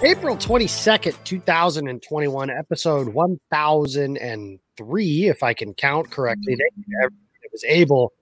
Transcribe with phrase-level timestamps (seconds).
[0.00, 6.54] April 22nd, 2021, episode 1003, if I can count correctly.
[6.54, 8.12] Thank you to everyone that was able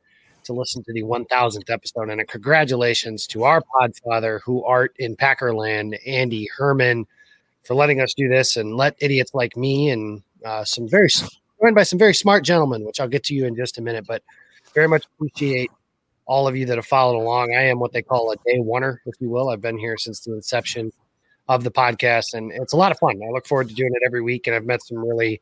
[0.45, 2.09] to listen to the 1000th episode.
[2.09, 7.07] And a congratulations to our podfather who art in Packerland, Andy Herman,
[7.63, 11.11] for letting us do this and let idiots like me and uh, some very
[11.61, 14.07] joined by some very smart gentlemen, which I'll get to you in just a minute,
[14.07, 14.23] but
[14.75, 15.71] very much appreciate
[16.25, 17.55] all of you that have followed along.
[17.55, 19.51] I am what they call a day oneer, if you will.
[19.51, 20.91] I've been here since the inception
[21.49, 23.21] of the podcast, and it's a lot of fun.
[23.23, 25.41] I look forward to doing it every week, and I've met some really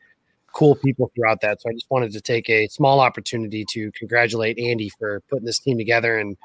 [0.53, 1.61] cool people throughout that.
[1.61, 5.59] So I just wanted to take a small opportunity to congratulate Andy for putting this
[5.59, 6.37] team together, and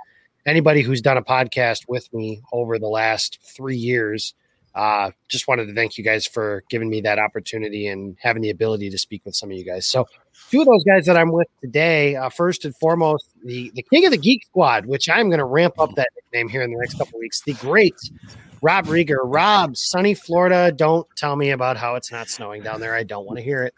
[0.45, 4.33] anybody who's done a podcast with me over the last three years.
[4.75, 8.51] Uh, just wanted to thank you guys for giving me that opportunity and having the
[8.51, 9.85] ability to speak with some of you guys.
[9.85, 10.07] So,
[10.51, 14.05] two of those guys that I'm with today, uh, first and foremost, the the King
[14.05, 16.77] of the Geek Squad, which I'm going to ramp up that nickname here in the
[16.77, 17.41] next couple weeks.
[17.41, 17.95] The great
[18.61, 19.19] Rob Rieger.
[19.23, 20.71] Rob, sunny Florida.
[20.71, 22.95] Don't tell me about how it's not snowing down there.
[22.95, 23.73] I don't want to hear it.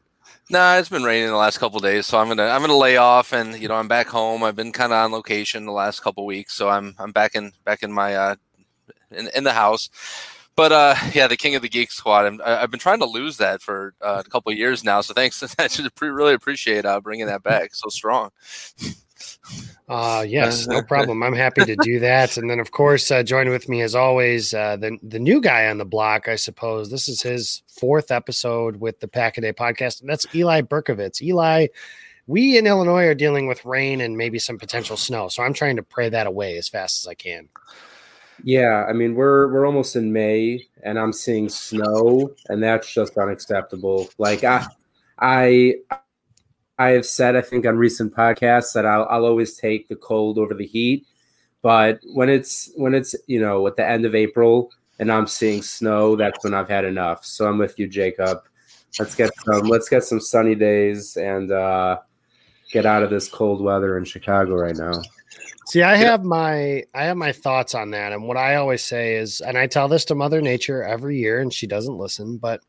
[0.49, 3.31] Nah, it's been raining the last couple days, so I'm gonna I'm gonna lay off,
[3.31, 4.43] and you know I'm back home.
[4.43, 7.53] I've been kind of on location the last couple weeks, so I'm I'm back in
[7.63, 8.35] back in my uh
[9.11, 9.89] in in the house.
[10.55, 12.25] But uh, yeah, the King of the Geek Squad.
[12.25, 15.01] I'm, I've been trying to lose that for uh, a couple years now.
[15.01, 15.41] So thanks.
[15.59, 17.73] I should really appreciate uh, bringing that back.
[17.73, 18.31] So strong.
[19.89, 21.23] Uh, yes, no problem.
[21.23, 22.37] I'm happy to do that.
[22.37, 25.67] And then, of course, uh, joining with me as always, uh, the the new guy
[25.67, 26.89] on the block, I suppose.
[26.89, 31.21] This is his fourth episode with the Pack a Day podcast, and that's Eli Berkovitz.
[31.21, 31.67] Eli,
[32.27, 35.75] we in Illinois are dealing with rain and maybe some potential snow, so I'm trying
[35.75, 37.49] to pray that away as fast as I can.
[38.43, 43.17] Yeah, I mean we're we're almost in May, and I'm seeing snow, and that's just
[43.17, 44.09] unacceptable.
[44.17, 44.65] Like I,
[45.19, 45.75] I
[46.81, 50.39] I have said, I think on recent podcasts that I'll, I'll always take the cold
[50.39, 51.05] over the heat.
[51.61, 55.61] But when it's when it's you know at the end of April and I'm seeing
[55.61, 57.23] snow, that's when I've had enough.
[57.23, 58.39] So I'm with you, Jacob.
[58.97, 61.99] Let's get some let's get some sunny days and uh,
[62.71, 65.03] get out of this cold weather in Chicago right now.
[65.67, 69.17] See, I have my I have my thoughts on that, and what I always say
[69.17, 72.61] is, and I tell this to Mother Nature every year, and she doesn't listen, but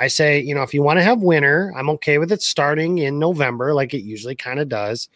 [0.00, 2.98] I say, you know, if you want to have winter, I'm okay with it starting
[2.98, 5.10] in November, like it usually kind of does.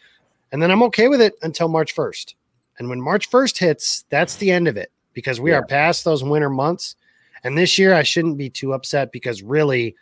[0.51, 2.35] And then I'm okay with it until March 1st.
[2.77, 5.57] And when March 1st hits, that's the end of it because we yeah.
[5.57, 6.95] are past those winter months.
[7.43, 9.95] And this year, I shouldn't be too upset because really,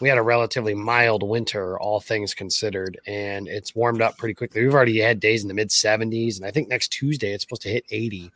[0.00, 4.62] we had a relatively mild winter, all things considered, and it's warmed up pretty quickly.
[4.62, 7.62] We've already had days in the mid 70s, and I think next Tuesday it's supposed
[7.62, 8.30] to hit 80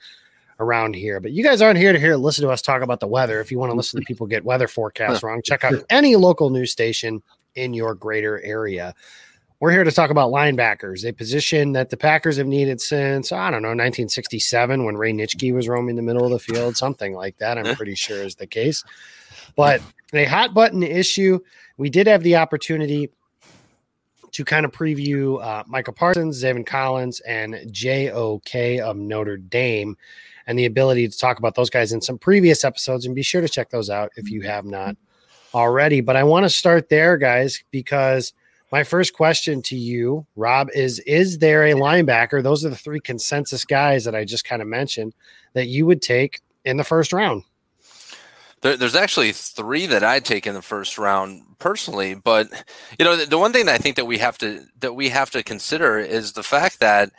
[0.60, 1.20] around here.
[1.20, 3.40] But you guys aren't here to hear listen to us talk about the weather.
[3.40, 6.50] If you want to listen to people get weather forecasts wrong, check out any local
[6.50, 7.22] news station
[7.54, 8.94] in your greater area.
[9.60, 13.50] We're here to talk about linebackers, a position that the Packers have needed since, I
[13.50, 17.36] don't know, 1967 when Ray Nitschke was roaming the middle of the field, something like
[17.38, 17.58] that.
[17.58, 18.84] I'm pretty sure is the case.
[19.56, 19.82] But
[20.12, 21.40] a hot button issue.
[21.76, 23.10] We did have the opportunity
[24.30, 29.96] to kind of preview uh, Micah Parsons, Zaven Collins, and JOK of Notre Dame,
[30.48, 33.06] and the ability to talk about those guys in some previous episodes.
[33.06, 34.96] And be sure to check those out if you have not
[35.54, 36.00] already.
[36.00, 38.32] But I want to start there, guys, because
[38.72, 42.42] my first question to you, Rob, is Is there a linebacker?
[42.42, 45.14] Those are the three consensus guys that I just kind of mentioned
[45.52, 47.44] that you would take in the first round.
[48.62, 52.48] There, there's actually three that I'd take in the first round personally, but
[52.98, 55.30] you know the, the, one thing I think that we have to that we have
[55.30, 57.12] to consider is the fact that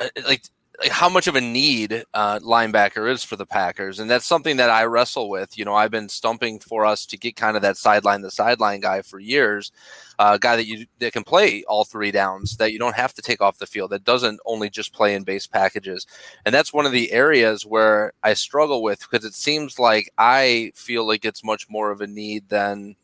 [0.00, 0.42] uh, like
[0.90, 4.70] how much of a need uh, linebacker is for the Packers, and that's something that
[4.70, 5.56] I wrestle with.
[5.58, 8.80] You know, I've been stumping for us to get kind of that sideline the sideline
[8.80, 9.72] guy for years,
[10.18, 13.14] a uh, guy that you that can play all three downs, that you don't have
[13.14, 16.06] to take off the field, that doesn't only just play in base packages,
[16.44, 20.72] and that's one of the areas where I struggle with because it seems like I
[20.74, 22.96] feel like it's much more of a need than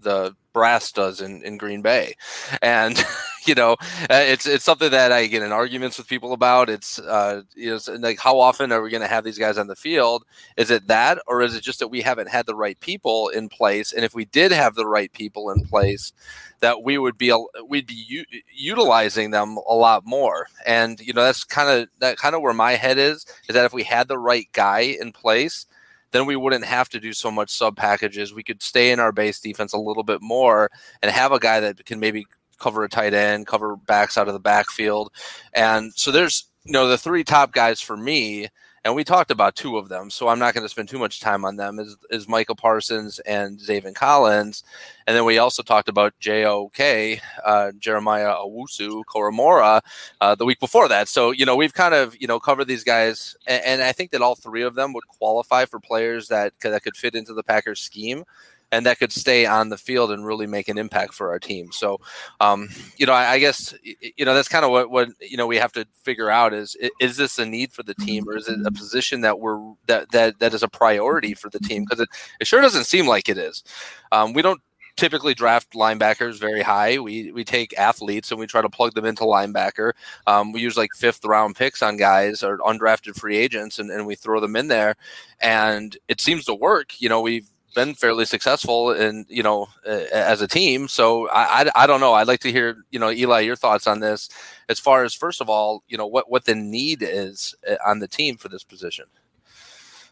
[0.00, 2.14] the brass does in, in Green Bay.
[2.60, 3.02] And,
[3.46, 3.72] you know,
[4.10, 6.70] uh, it's it's something that I get in arguments with people about.
[6.70, 9.66] It's, uh, you know, like how often are we going to have these guys on
[9.66, 10.24] the field?
[10.56, 13.48] Is it that, or is it just that we haven't had the right people in
[13.48, 13.92] place?
[13.92, 16.12] And if we did have the right people in place,
[16.60, 17.32] that we would be
[17.68, 18.24] we'd be u-
[18.54, 20.46] utilizing them a lot more.
[20.66, 23.26] And you know, that's kind of that kind of where my head is.
[23.48, 25.66] Is that if we had the right guy in place
[26.12, 28.34] then we wouldn't have to do so much sub packages.
[28.34, 31.58] We could stay in our base defense a little bit more and have a guy
[31.60, 32.26] that can maybe
[32.62, 35.12] cover a tight end, cover backs out of the backfield.
[35.52, 38.48] And so there's, you know, the three top guys for me
[38.84, 41.20] and we talked about two of them, so I'm not going to spend too much
[41.20, 41.78] time on them.
[41.78, 44.64] Is is Micah Parsons and Zaven Collins,
[45.06, 47.20] and then we also talked about J.O.K.
[47.44, 49.82] Uh, Jeremiah Owusu Koramoah,
[50.20, 51.08] uh, the week before that.
[51.08, 54.10] So you know we've kind of you know covered these guys, and, and I think
[54.10, 57.44] that all three of them would qualify for players that that could fit into the
[57.44, 58.24] Packers scheme
[58.72, 61.70] and that could stay on the field and really make an impact for our team.
[61.70, 62.00] So,
[62.40, 65.46] um, you know, I, I, guess you know that's kind of what what you know
[65.46, 68.48] we have to figure out is is this a need for the team or is
[68.48, 72.00] it a position that we're that that that is a priority for the team because
[72.00, 72.08] it,
[72.40, 73.62] it sure doesn't seem like it is.
[74.10, 74.60] Um, we don't
[74.96, 76.98] typically draft linebackers very high.
[76.98, 79.92] We we take athletes and we try to plug them into linebacker.
[80.26, 84.06] Um, we use like fifth round picks on guys or undrafted free agents, and, and
[84.06, 84.94] we throw them in there,
[85.40, 87.00] and it seems to work.
[87.00, 90.88] You know, we've been fairly successful and you know uh, as a team.
[90.88, 92.14] So I, I, I don't know.
[92.14, 94.28] I'd like to hear you know eli your thoughts on this.
[94.68, 97.98] As far as first of all you know what what the need is uh, on
[97.98, 99.06] the team for this position.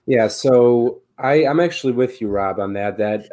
[0.07, 3.29] Yeah so i i'm actually with you rob on that that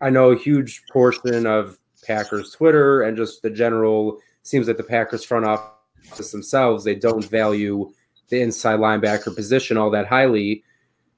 [0.00, 4.82] i know a huge portion of packers twitter and just the general seems like the
[4.82, 7.90] packers front office themselves they don't value
[8.28, 10.62] the inside linebacker position all that highly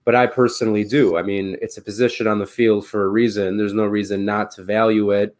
[0.04, 1.16] but I personally do.
[1.16, 3.56] I mean, it's a position on the field for a reason.
[3.56, 5.36] There's no reason not to value it.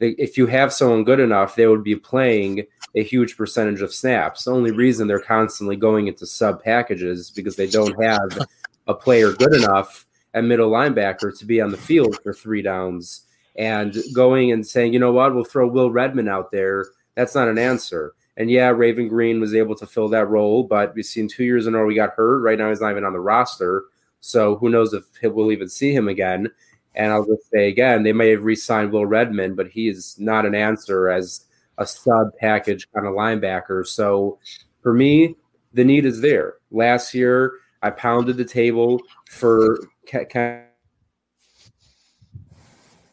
[0.00, 4.44] If you have someone good enough, they would be playing a huge percentage of snaps.
[4.44, 8.46] The only reason they're constantly going into sub packages because they don't have
[8.86, 13.26] a player good enough at middle linebacker to be on the field for three downs.
[13.56, 16.86] And going and saying, you know what, we'll throw Will Redmond out there.
[17.14, 18.14] That's not an answer.
[18.40, 21.66] And yeah, Raven Greene was able to fill that role, but we've seen two years
[21.66, 22.38] in a row we got hurt.
[22.38, 23.84] Right now, he's not even on the roster.
[24.20, 26.48] So who knows if we'll even see him again.
[26.94, 30.46] And I'll just say again, they may have re-signed Will Redmond, but he is not
[30.46, 31.44] an answer as
[31.76, 33.86] a sub package kind of linebacker.
[33.86, 34.38] So
[34.82, 35.36] for me,
[35.74, 36.54] the need is there.
[36.70, 39.80] Last year, I pounded the table for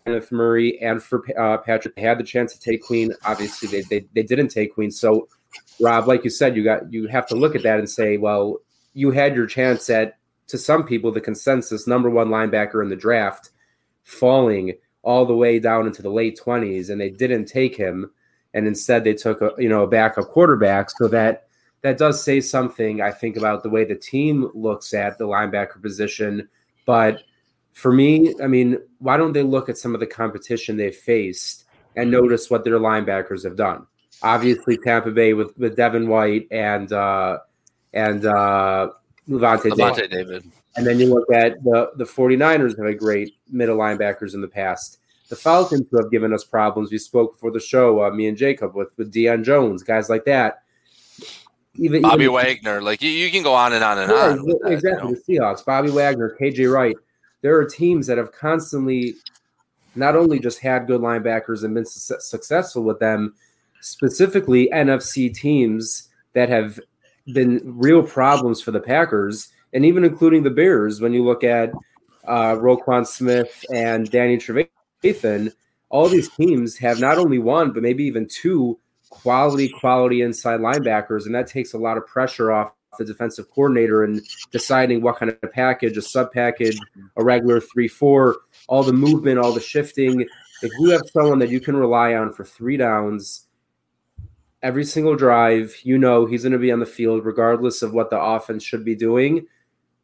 [0.08, 1.96] Kenneth Murray and for uh, Patrick.
[1.96, 3.12] They had the chance to take Queen.
[3.26, 4.90] Obviously, they, they they didn't take Queen.
[4.90, 5.28] So,
[5.82, 8.60] Rob, like you said, you got you have to look at that and say, well,
[8.94, 12.96] you had your chance at to some people, the consensus number one linebacker in the
[12.96, 13.50] draft,
[14.04, 18.10] falling all the way down into the late 20s, and they didn't take him,
[18.54, 20.90] and instead they took a you know a backup quarterback.
[20.90, 21.48] So that
[21.82, 25.82] that does say something, I think, about the way the team looks at the linebacker
[25.82, 26.48] position.
[26.86, 27.24] But
[27.78, 31.66] for me, I mean, why don't they look at some of the competition they've faced
[31.96, 33.86] and notice what their linebackers have done?
[34.24, 37.38] Obviously, Tampa Bay with with Devin White and uh,
[37.94, 38.90] and uh,
[39.30, 40.10] Lavonte, Lavonte David.
[40.10, 40.52] David.
[40.76, 44.48] And then you look at the the 49ers have a great middle linebackers in the
[44.48, 44.98] past.
[45.30, 46.92] the Falcons who have given us problems.
[46.92, 50.26] We spoke before the show, uh, me and Jacob, with with Deion Jones, guys like
[50.26, 50.64] that.
[51.76, 54.38] Even Bobby even, Wagner, like you, you can go on and on and yeah, on.
[54.38, 55.52] That, exactly, you know?
[55.52, 56.96] the Seahawks, Bobby Wagner, KJ Wright.
[57.42, 59.16] There are teams that have constantly
[59.96, 63.34] not only just had good linebackers and been su- successful with them,
[63.82, 66.80] specifically NFC teams that have
[67.34, 71.02] been real problems for the Packers, and even including the Bears.
[71.02, 71.72] When you look at
[72.28, 75.52] uh, Roquan Smith and Danny Trevathan,
[75.90, 78.80] all these teams have not only one, but maybe even two
[79.10, 84.04] quality, quality inside linebackers, and that takes a lot of pressure off the defensive coordinator
[84.04, 86.80] and deciding what kind of package, a sub package,
[87.16, 90.22] a regular three four, all the movement, all the shifting.
[90.62, 93.48] If you have someone that you can rely on for three downs
[94.64, 98.10] every single drive, you know he's going to be on the field regardless of what
[98.10, 99.46] the offense should be doing.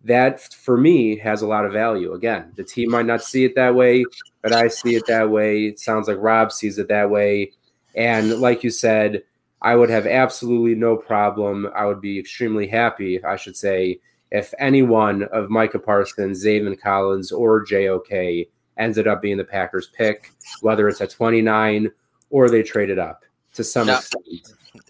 [0.04, 2.14] That for me has a lot of value.
[2.14, 4.06] Again, the team might not see it that way,
[4.42, 5.66] but I see it that way.
[5.66, 7.52] It sounds like Rob sees it that way.
[7.96, 9.24] And like you said,
[9.64, 11.70] I would have absolutely no problem.
[11.74, 16.80] I would be extremely happy, I should say, if any one of Micah Parsons, Zaven
[16.80, 21.90] Collins, or JOK ended up being the Packers pick, whether it's at 29
[22.30, 24.26] or they traded up to some now, extent.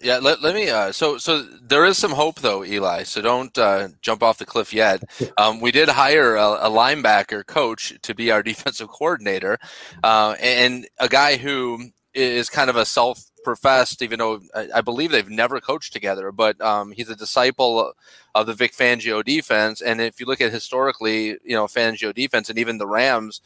[0.00, 0.70] Yeah, let, let me.
[0.70, 3.02] Uh, so so there is some hope though, Eli.
[3.02, 5.02] So don't uh, jump off the cliff yet.
[5.36, 9.58] Um, we did hire a, a, linebacker coach to be our defensive coordinator,
[10.02, 14.40] uh, and a guy who is kind of a self professed, even though
[14.74, 17.92] I, believe they've never coached together, but um, he's a disciple
[18.34, 19.82] of the Vic Fangio defense.
[19.82, 23.42] And if you look at historically, you know, Fangio defense and even the Rams,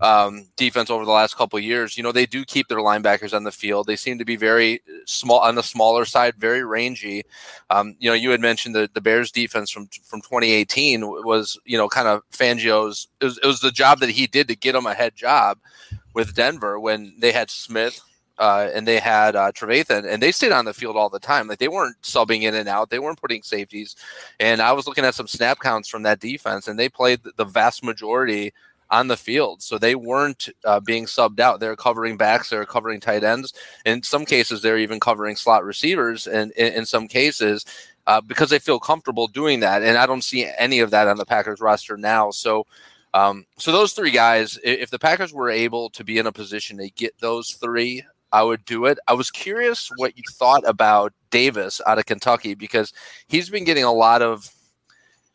[0.00, 3.44] um, defense over the last couple years, you know, they do keep their linebackers on
[3.44, 3.86] the field.
[3.86, 7.24] They seem to be very small on the smaller side, very rangy.
[7.70, 11.76] Um, you know, you had mentioned the, the Bears defense from from 2018 was, you
[11.78, 13.08] know, kind of Fangio's.
[13.20, 15.58] It was, it was the job that he did to get him a head job
[16.14, 18.00] with Denver when they had Smith,
[18.38, 21.48] uh, and they had uh, Trevathan, and they stayed on the field all the time.
[21.48, 23.96] Like they weren't subbing in and out, they weren't putting safeties.
[24.40, 27.44] And I was looking at some snap counts from that defense, and they played the
[27.44, 28.52] vast majority
[28.90, 29.62] on the field.
[29.62, 31.60] So they weren't uh, being subbed out.
[31.60, 33.52] They're covering backs, they're covering tight ends.
[33.84, 36.26] In some cases, they're even covering slot receivers.
[36.26, 37.64] And in, in some cases,
[38.06, 39.82] uh, because they feel comfortable doing that.
[39.82, 42.30] And I don't see any of that on the Packers roster now.
[42.30, 42.66] So,
[43.12, 46.78] um, so those three guys, if the Packers were able to be in a position
[46.78, 48.98] to get those three, I would do it.
[49.08, 52.92] I was curious what you thought about Davis out of Kentucky because
[53.28, 54.50] he's been getting a lot of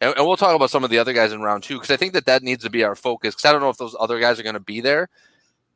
[0.03, 1.97] and, and we'll talk about some of the other guys in round two because I
[1.97, 3.33] think that that needs to be our focus.
[3.33, 5.07] Because I don't know if those other guys are going to be there,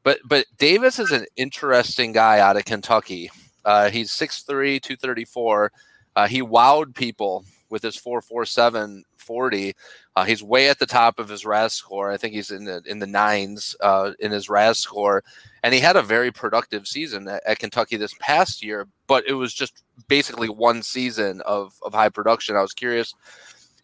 [0.04, 3.32] but but Davis is an interesting guy out of Kentucky.
[3.64, 5.72] Uh, he's 6'3", 234.
[6.16, 9.74] Uh, he wowed people with his 4.47 40.
[10.16, 12.12] Uh, he's way at the top of his RAS score.
[12.12, 15.24] I think he's in the in the nines uh, in his RAS score,
[15.64, 18.88] and he had a very productive season at, at, Kentucky this past year.
[19.08, 22.56] But it was just basically one season of of high production.
[22.56, 23.14] I was curious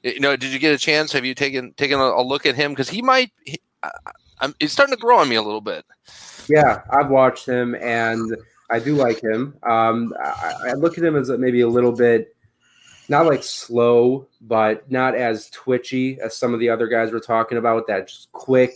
[0.04, 1.12] you know, did you get a chance?
[1.14, 2.72] Have you taken taken a, a look at him?
[2.72, 3.32] Because he might.
[3.46, 3.60] He,
[4.40, 5.86] I'm, it's starting to grow on me a little bit.
[6.50, 8.36] Yeah, I've watched him, and
[8.70, 9.56] I do like him.
[9.64, 12.33] Um, I, I look at him as maybe a little bit
[13.10, 17.58] not like slow, but not as twitchy as some of the other guys we're talking
[17.58, 17.88] about.
[17.88, 18.74] That just quick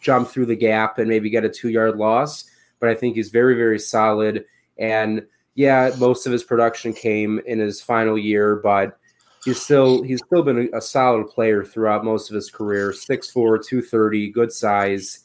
[0.00, 2.44] jump through the gap and maybe get a two yard loss.
[2.78, 4.44] But I think he's very, very solid.
[4.78, 8.98] And yeah, most of his production came in his final year, but
[9.44, 14.30] he's still he's still been a, solid player throughout most of his career 6'4 230
[14.30, 15.20] good size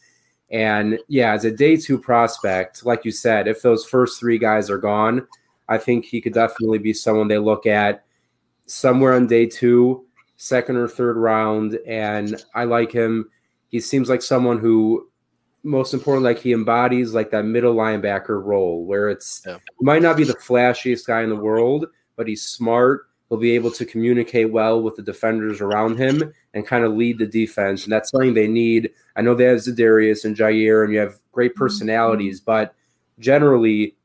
[0.52, 4.70] and yeah as a day two prospect like you said if those first three guys
[4.70, 5.28] are gone
[5.68, 8.05] i think he could definitely be someone they look at
[8.66, 10.06] somewhere on day two
[10.38, 13.30] second or third round and i like him
[13.70, 15.08] he seems like someone who
[15.64, 19.58] most important like he embodies like that middle linebacker role where it's yeah.
[19.82, 23.72] might not be the flashiest guy in the world but he's smart He'll be able
[23.72, 27.84] to communicate well with the defenders around him and kind of lead the defense.
[27.84, 28.92] And that's something they need.
[29.16, 31.60] I know they have Za'Darius and Jair, and you have great mm-hmm.
[31.60, 32.76] personalities, but
[33.20, 33.96] generally,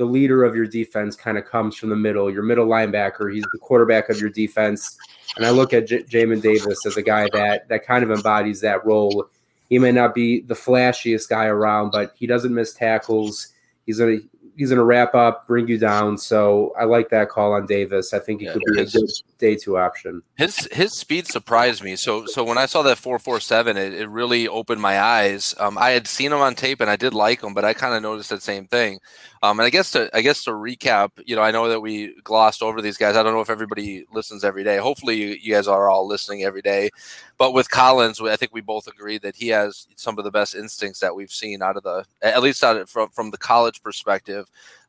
[0.00, 2.32] the leader of your defense kind of comes from the middle.
[2.32, 4.96] Your middle linebacker, he's the quarterback of your defense.
[5.36, 8.62] And I look at J- Jamin Davis as a guy that that kind of embodies
[8.62, 9.26] that role.
[9.68, 13.48] He may not be the flashiest guy around, but he doesn't miss tackles.
[13.84, 14.20] He's gonna
[14.56, 16.18] he's going to wrap up, bring you down.
[16.18, 18.12] So I like that call on Davis.
[18.12, 20.22] I think he Yeah, could be a good day two option.
[20.36, 21.96] His his speed surprised me.
[21.96, 25.54] So so when I saw that four four seven, it, it really opened my eyes.
[25.58, 27.94] Um, I had seen him on tape and I did like him, but I kind
[27.94, 29.00] of noticed that same thing.
[29.42, 32.18] Um, and I guess to I guess to recap, you know, I know that we
[32.22, 33.16] glossed over these guys.
[33.16, 34.78] I don't know if everybody listens every day.
[34.78, 36.88] Hopefully, you, you guys are all listening every day.
[37.36, 40.54] But with Collins, I think we both agree that he has some of the best
[40.54, 43.82] instincts that we've seen out of the, at least out of, from from the college
[43.82, 44.39] perspective,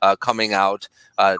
[0.01, 0.87] uh, coming out.
[1.17, 1.37] Uh,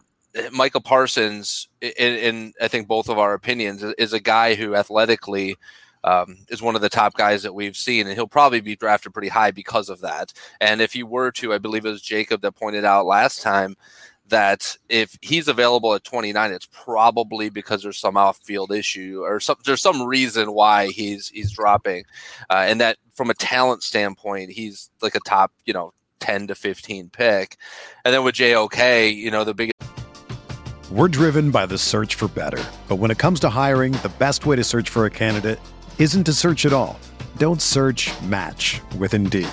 [0.50, 5.56] Michael Parsons, in, in I think both of our opinions, is- a guy who athletically
[6.04, 9.12] um, is one of the top guys that we've seen, and he'll probably be drafted
[9.12, 10.32] pretty high because of that.
[10.60, 13.76] And if he were to, I believe it was Jacob that pointed out last time
[14.28, 19.56] that if he's available at 29, it's probably because there's some off-field issue or some
[19.64, 22.04] there's some reason why he's he's dropping,
[22.50, 25.92] uh, and that from a talent standpoint, he's like a top you know
[26.22, 27.56] 10 to 15 pick,
[28.04, 29.74] and then with JOK, you know the biggest.
[30.90, 32.62] We're driven by the search for better.
[32.86, 35.58] But when it comes to hiring, the best way to search for a candidate
[35.98, 36.98] isn't to search at all.
[37.38, 39.48] Don't search match with Indeed.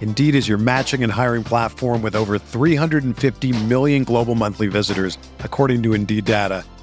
[0.00, 5.82] Indeed is your matching and hiring platform with over 350 million global monthly visitors, according
[5.84, 6.64] to Indeed data,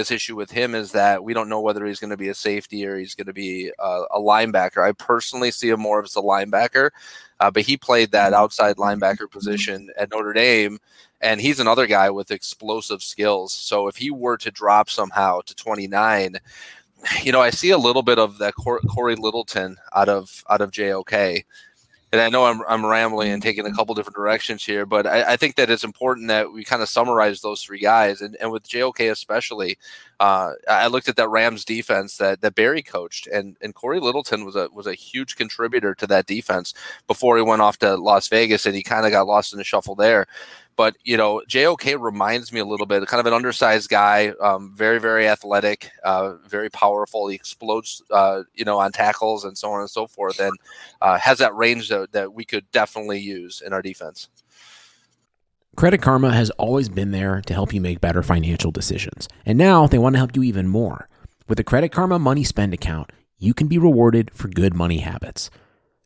[0.00, 2.34] This issue with him is that we don't know whether he's going to be a
[2.34, 4.82] safety or he's going to be uh, a linebacker.
[4.82, 6.88] I personally see him more as a linebacker,
[7.38, 10.78] uh, but he played that outside linebacker position at Notre Dame,
[11.20, 13.52] and he's another guy with explosive skills.
[13.52, 16.36] So if he were to drop somehow to 29,
[17.22, 20.70] you know, I see a little bit of that Cory Littleton out of out of
[20.70, 21.44] JOK.
[22.12, 25.32] And I know I'm, I'm rambling and taking a couple different directions here, but I,
[25.32, 28.20] I think that it's important that we kind of summarize those three guys.
[28.20, 29.78] And, and with JOK especially,
[30.18, 34.44] uh, I looked at that Rams defense that, that Barry coached, and, and Cory Littleton
[34.44, 36.74] was a was a huge contributor to that defense
[37.06, 39.64] before he went off to Las Vegas, and he kind of got lost in the
[39.64, 40.26] shuffle there.
[40.80, 44.72] But you know, JOK reminds me a little bit, kind of an undersized guy, um,
[44.74, 47.28] very very athletic, uh, very powerful.
[47.28, 50.56] He explodes, uh, you know, on tackles and so on and so forth, and
[51.02, 54.30] uh, has that range that, that we could definitely use in our defense.
[55.76, 59.28] Credit Karma has always been there to help you make better financial decisions.
[59.44, 61.08] And now they want to help you even more.
[61.46, 65.50] With the Credit Karma Money Spend account, you can be rewarded for good money habits.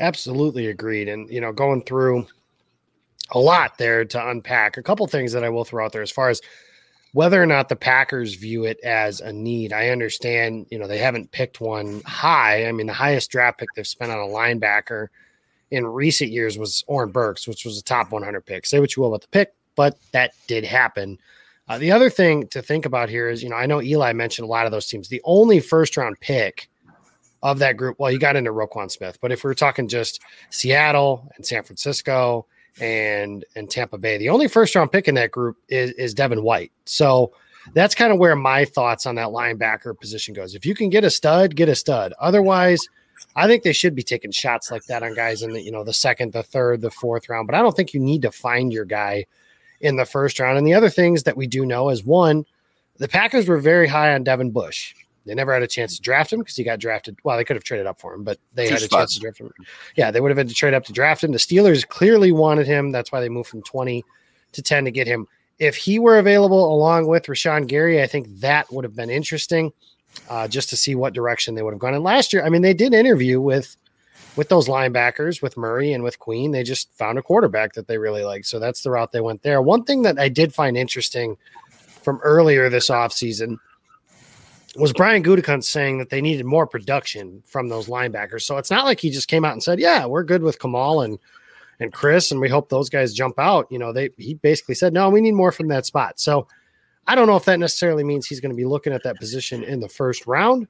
[0.00, 1.08] Absolutely agreed.
[1.08, 2.26] And, you know, going through
[3.32, 6.10] a lot there to unpack, a couple things that I will throw out there as
[6.10, 6.40] far as
[7.12, 9.72] whether or not the Packers view it as a need.
[9.72, 12.66] I understand, you know, they haven't picked one high.
[12.66, 15.08] I mean, the highest draft pick they've spent on a linebacker
[15.70, 18.66] in recent years was Oren Burks, which was a top 100 pick.
[18.66, 21.18] Say what you will about the pick, but that did happen.
[21.68, 24.44] Uh, the other thing to think about here is, you know, I know Eli mentioned
[24.46, 25.08] a lot of those teams.
[25.08, 26.68] The only first round pick
[27.42, 30.20] of that group, well, you got into Roquan Smith, but if we are talking just
[30.50, 32.46] Seattle and San Francisco
[32.80, 36.42] and and Tampa Bay, the only first round pick in that group is is Devin
[36.42, 36.72] White.
[36.84, 37.32] So
[37.74, 40.54] that's kind of where my thoughts on that linebacker position goes.
[40.54, 42.12] If you can get a stud, get a stud.
[42.20, 42.80] Otherwise,
[43.36, 45.84] I think they should be taking shots like that on guys in the you know
[45.84, 47.46] the second, the third, the fourth round.
[47.46, 49.26] But I don't think you need to find your guy
[49.80, 50.58] in the first round.
[50.58, 52.44] And the other things that we do know is one,
[52.98, 54.94] the Packers were very high on Devin Bush.
[55.24, 57.18] They never had a chance to draft him because he got drafted.
[57.22, 59.20] Well, they could have traded up for him, but they Two had a chance to
[59.20, 59.52] draft him.
[59.96, 61.32] Yeah, they would have had to trade up to draft him.
[61.32, 62.90] The Steelers clearly wanted him.
[62.90, 64.04] That's why they moved from 20
[64.52, 65.26] to 10 to get him.
[65.58, 69.72] If he were available along with Rashan Gary, I think that would have been interesting
[70.28, 71.94] uh, just to see what direction they would have gone.
[71.94, 73.76] And last year, I mean, they did interview with
[74.34, 76.52] with those linebackers, with Murray and with Queen.
[76.52, 78.46] They just found a quarterback that they really liked.
[78.46, 79.60] So that's the route they went there.
[79.60, 81.36] One thing that I did find interesting
[82.02, 83.58] from earlier this offseason
[84.76, 88.42] was Brian Gutekunst saying that they needed more production from those linebackers.
[88.42, 91.02] So it's not like he just came out and said, "Yeah, we're good with Kamal
[91.02, 91.18] and
[91.80, 94.92] and Krys, and we hope those guys jump out." You know, they he basically said,
[94.92, 96.46] "No, we need more from that spot." So
[97.06, 99.64] I don't know if that necessarily means he's going to be looking at that position
[99.64, 100.68] in the first round,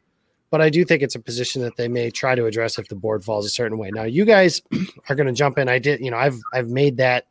[0.51, 2.95] but I do think it's a position that they may try to address if the
[2.97, 3.91] board falls a certain way.
[3.91, 4.63] Now, you guys
[5.09, 5.69] are going to jump in.
[5.69, 7.27] I did, you know, I've I've made that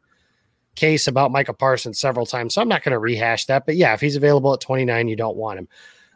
[0.76, 3.66] case about Micah Parsons several times, so I'm not going to rehash that.
[3.66, 5.68] But yeah, if he's available at 29, you don't want him.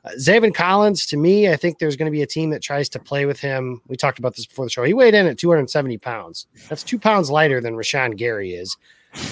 [0.05, 2.89] Uh, Zaven Collins, to me, I think there's going to be a team that tries
[2.89, 3.81] to play with him.
[3.87, 4.83] We talked about this before the show.
[4.83, 6.47] He weighed in at 270 pounds.
[6.69, 8.77] That's two pounds lighter than Rashan Gary is.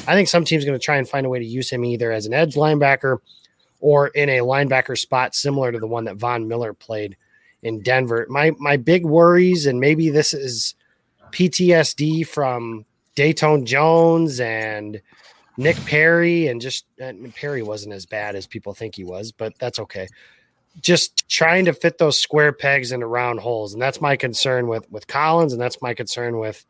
[0.08, 2.12] I think some team's going to try and find a way to use him either
[2.12, 3.20] as an edge linebacker
[3.82, 7.18] or in a linebacker spot similar to the one that Von Miller played
[7.64, 8.26] in Denver.
[8.30, 10.76] My my big worries, and maybe this is
[11.32, 12.86] PTSD from
[13.18, 15.02] Datone Jones and
[15.58, 19.54] Nick Perry, and just and Perry wasn't as bad as people think he was, but
[19.60, 20.08] that's okay.
[20.82, 24.90] Just trying to fit those square pegs into round holes, and that's my concern with
[24.92, 26.66] with Collins, and that's my concern with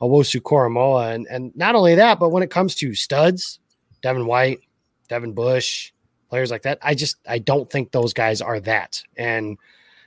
[0.00, 3.60] Owusu Koramoah, and and not only that, but when it comes to studs,
[4.02, 4.60] Devin White,
[5.08, 5.92] Devin Bush,
[6.28, 9.56] players like that, I just I don't think those guys are that, and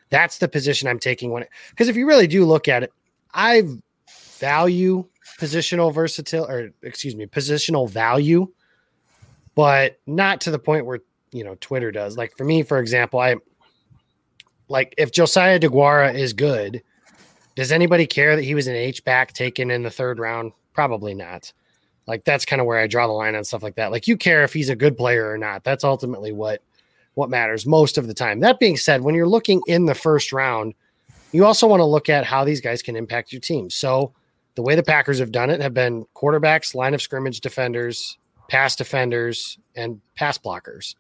[0.10, 2.92] that's the position I'm taking when because if you really do look at it,
[3.34, 3.64] I
[4.40, 5.06] value
[5.40, 8.52] positional versatility or excuse me, positional value,
[9.56, 11.00] but not to the point where
[11.32, 12.18] you know Twitter does.
[12.18, 13.36] Like for me, for example, I
[14.68, 16.82] like if Josiah DeGuara is good,
[17.56, 20.52] does anybody care that he was an H back taken in the third round?
[20.74, 21.52] Probably not.
[22.06, 23.92] Like that's kind of where I draw the line on stuff like that.
[23.92, 25.64] Like you care if he's a good player or not.
[25.64, 26.62] That's ultimately what
[27.16, 28.40] what matters most of the time.
[28.40, 30.76] That being said, when you're looking in the first round,
[31.32, 33.70] you also want to look at how these guys can impact your team.
[33.70, 34.14] So
[34.54, 38.18] the way the Packers have done it have been quarterbacks, line of scrimmage defenders,
[38.50, 40.96] pass defenders, and pass blockers.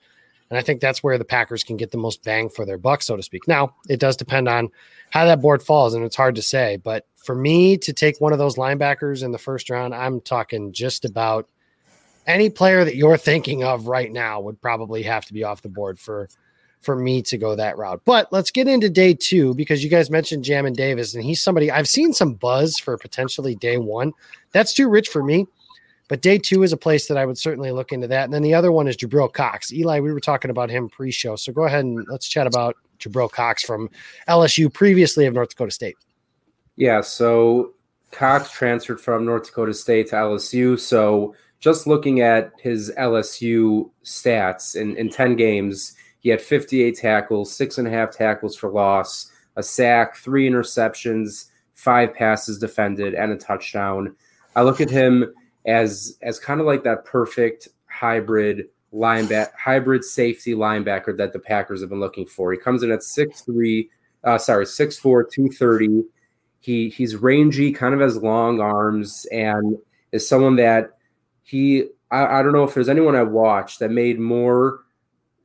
[0.49, 3.01] And I think that's where the Packers can get the most bang for their buck,
[3.01, 3.47] so to speak.
[3.47, 4.69] Now, it does depend on
[5.09, 6.77] how that board falls, and it's hard to say.
[6.77, 10.71] But for me to take one of those linebackers in the first round, I'm talking
[10.71, 11.49] just about
[12.25, 15.69] any player that you're thinking of right now would probably have to be off the
[15.69, 16.27] board for
[16.81, 18.01] for me to go that route.
[18.05, 21.71] But let's get into day two because you guys mentioned Jamin Davis, and he's somebody
[21.71, 24.13] I've seen some buzz for potentially day one.
[24.51, 25.47] That's too rich for me.
[26.07, 28.25] But day two is a place that I would certainly look into that.
[28.25, 29.73] And then the other one is Jabril Cox.
[29.73, 31.35] Eli, we were talking about him pre-show.
[31.35, 33.89] So go ahead and let's chat about Jabril Cox from
[34.27, 35.97] LSU, previously of North Dakota State.
[36.75, 37.73] Yeah, so
[38.11, 40.79] Cox transferred from North Dakota State to LSU.
[40.79, 47.53] So just looking at his LSU stats in, in 10 games, he had 58 tackles,
[47.53, 53.31] six and a half tackles for loss, a sack, three interceptions, five passes defended, and
[53.31, 54.15] a touchdown.
[54.55, 55.33] I look at him
[55.67, 61.81] as as kind of like that perfect hybrid linebacker, hybrid safety linebacker that the Packers
[61.81, 62.51] have been looking for.
[62.51, 63.89] He comes in at 6'3,
[64.23, 66.03] uh, sorry, 6'4, 230.
[66.59, 69.77] He he's rangy, kind of has long arms, and
[70.11, 70.97] is someone that
[71.43, 74.79] he I, I don't know if there's anyone I watched that made more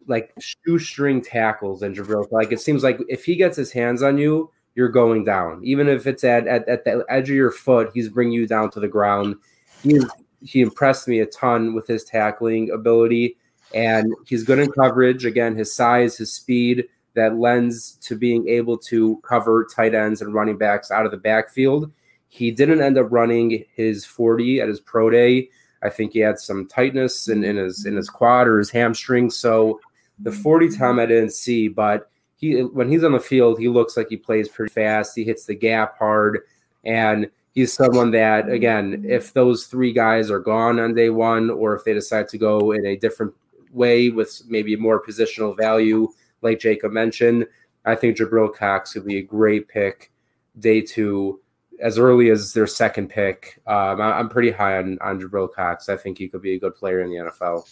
[0.08, 2.30] like shoestring tackles than Jabril.
[2.30, 5.60] Like it seems like if he gets his hands on you, you're going down.
[5.64, 8.70] Even if it's at, at, at the edge of your foot, he's bringing you down
[8.70, 9.36] to the ground.
[9.82, 10.00] He
[10.42, 13.36] he impressed me a ton with his tackling ability,
[13.74, 15.24] and he's good in coverage.
[15.24, 20.34] Again, his size, his speed that lends to being able to cover tight ends and
[20.34, 21.92] running backs out of the backfield.
[22.28, 25.50] He didn't end up running his 40 at his pro day.
[25.82, 29.30] I think he had some tightness in, in his in his quad or his hamstring.
[29.30, 29.80] So
[30.18, 33.96] the 40 time I didn't see, but he when he's on the field, he looks
[33.96, 35.14] like he plays pretty fast.
[35.14, 36.40] He hits the gap hard,
[36.84, 41.74] and he's someone that again, if those three guys are gone on day one, or
[41.74, 43.32] if they decide to go in a different
[43.72, 46.08] way with maybe more positional value,
[46.42, 47.46] like Jacob mentioned,
[47.84, 50.10] I think Jabril Cox would be a great pick
[50.58, 51.40] day two.
[51.80, 55.88] As early as their second pick, um, I, I'm pretty high on, on Jabril Cox.
[55.88, 57.68] I think he could be a good player in the NFL.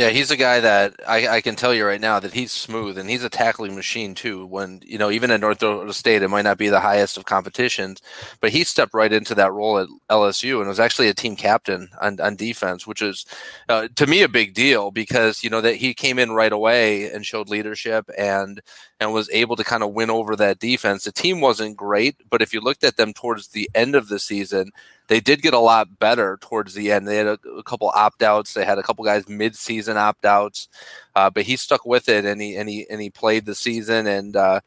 [0.00, 2.96] Yeah, he's a guy that I, I, can tell you right now that he's smooth
[2.96, 4.46] and he's a tackling machine too.
[4.46, 7.26] When you know, even at North Dakota State, it might not be the highest of
[7.26, 8.00] competitions,
[8.40, 11.90] but he stepped right into that role at LSU and was actually a team captain
[12.00, 13.26] on, on defense, which is
[13.68, 17.10] uh, to me a big deal because you know that he came in right away
[17.10, 18.62] and showed leadership and
[19.00, 21.04] and was able to kind of win over that defense.
[21.04, 24.18] The team wasn't great, but if you looked at them towards the end of the
[24.18, 24.70] season,
[25.10, 27.08] they did get a lot better towards the end.
[27.08, 28.54] They had a, a couple opt outs.
[28.54, 30.68] They had a couple guys mid season opt outs,
[31.16, 34.06] uh, but he stuck with it and he and he and he played the season
[34.06, 34.36] and.
[34.36, 34.60] Uh,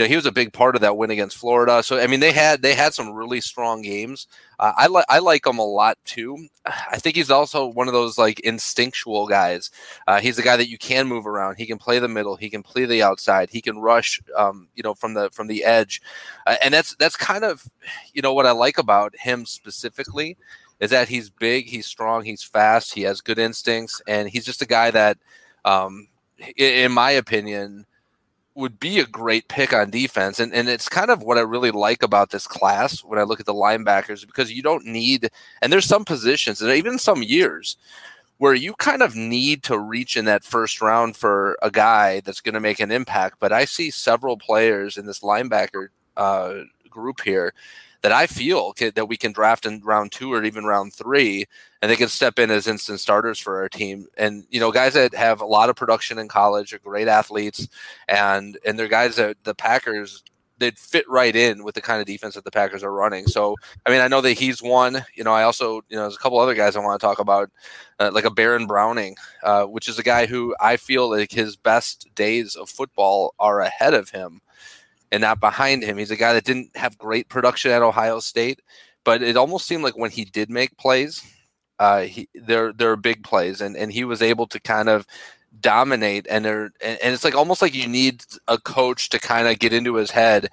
[0.00, 1.82] you know, he was a big part of that win against Florida.
[1.82, 4.26] So I mean, they had they had some really strong games.
[4.58, 6.48] Uh, I like I like him a lot too.
[6.64, 9.70] I think he's also one of those like instinctual guys.
[10.08, 11.56] Uh, he's a guy that you can move around.
[11.56, 12.36] He can play the middle.
[12.36, 13.50] He can play the outside.
[13.50, 14.22] He can rush.
[14.34, 16.00] Um, you know, from the from the edge,
[16.46, 17.68] uh, and that's that's kind of
[18.14, 20.38] you know what I like about him specifically
[20.80, 24.62] is that he's big, he's strong, he's fast, he has good instincts, and he's just
[24.62, 25.18] a guy that,
[25.66, 26.08] um,
[26.56, 27.84] in my opinion
[28.60, 30.38] would be a great pick on defense.
[30.38, 33.40] And, and it's kind of what I really like about this class when I look
[33.40, 37.76] at the linebackers because you don't need, and there's some positions and even some years
[38.38, 42.40] where you kind of need to reach in that first round for a guy that's
[42.40, 43.36] going to make an impact.
[43.38, 47.52] But I see several players in this linebacker uh, group here
[48.02, 51.46] that I feel that we can draft in round two or even round three,
[51.82, 54.06] and they can step in as instant starters for our team.
[54.16, 57.68] And you know, guys that have a lot of production in college are great athletes,
[58.08, 60.22] and and they're guys that the Packers
[60.60, 63.26] they'd fit right in with the kind of defense that the Packers are running.
[63.26, 65.04] So, I mean, I know that he's one.
[65.14, 67.18] You know, I also, you know, there's a couple other guys I want to talk
[67.18, 67.50] about,
[67.98, 71.56] uh, like a Baron Browning, uh, which is a guy who I feel like his
[71.56, 74.42] best days of football are ahead of him
[75.12, 75.98] and not behind him.
[75.98, 78.60] He's a guy that didn't have great production at Ohio State,
[79.04, 81.22] but it almost seemed like when he did make plays,
[81.78, 85.06] uh, he, they're they're big plays, and and he was able to kind of
[85.58, 89.58] dominate and they're and, it's like almost like you need a coach to kind of
[89.58, 90.48] get into his head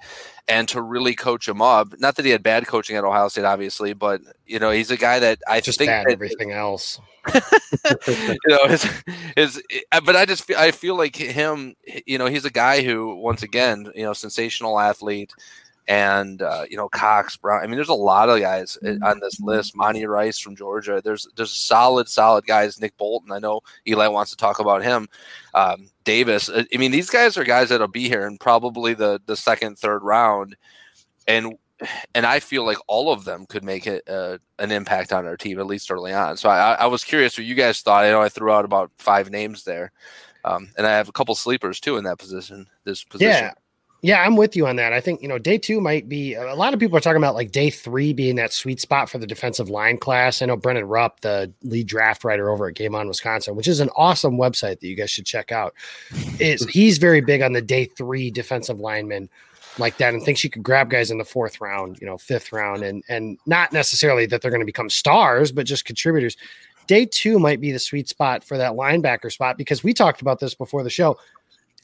[0.48, 1.98] and to really coach him up.
[1.98, 4.96] Not that he had bad coaching at Ohio State, obviously, but you know he's a
[4.96, 7.00] guy that I just think that, everything else.
[7.34, 8.86] you know, is
[9.36, 11.76] is eh, but I just I feel like him.
[12.06, 15.32] You know, he's a guy who once again, you know, sensational athlete
[15.88, 17.62] and uh, you know Cox Brown.
[17.62, 19.74] I mean, there's a lot of guys on this list.
[19.74, 21.00] Monty Rice from Georgia.
[21.02, 22.80] There's there's solid solid guys.
[22.80, 23.32] Nick Bolton.
[23.32, 25.08] I know Eli wants to talk about him.
[25.54, 26.50] Um, Davis.
[26.50, 30.02] I mean, these guys are guys that'll be here in probably the the second third
[30.02, 30.56] round,
[31.26, 31.56] and
[32.14, 35.36] and I feel like all of them could make it uh, an impact on our
[35.36, 36.36] team at least early on.
[36.36, 38.04] So I, I was curious what you guys thought.
[38.04, 39.92] I know I threw out about five names there.
[40.44, 42.66] Um, and I have a couple sleepers too in that position.
[42.84, 43.30] This position.
[43.30, 43.52] Yeah,
[44.00, 44.92] yeah, I'm with you on that.
[44.92, 47.34] I think, you know, day two might be a lot of people are talking about
[47.34, 50.40] like day three being that sweet spot for the defensive line class.
[50.40, 53.80] I know Brennan Rupp, the lead draft writer over at Game On Wisconsin, which is
[53.80, 55.74] an awesome website that you guys should check out.
[56.38, 59.28] Is he's very big on the day three defensive lineman
[59.78, 62.52] like that and thinks you could grab guys in the fourth round, you know, fifth
[62.52, 66.36] round, and and not necessarily that they're going to become stars, but just contributors.
[66.86, 70.40] Day two might be the sweet spot for that linebacker spot because we talked about
[70.40, 71.18] this before the show.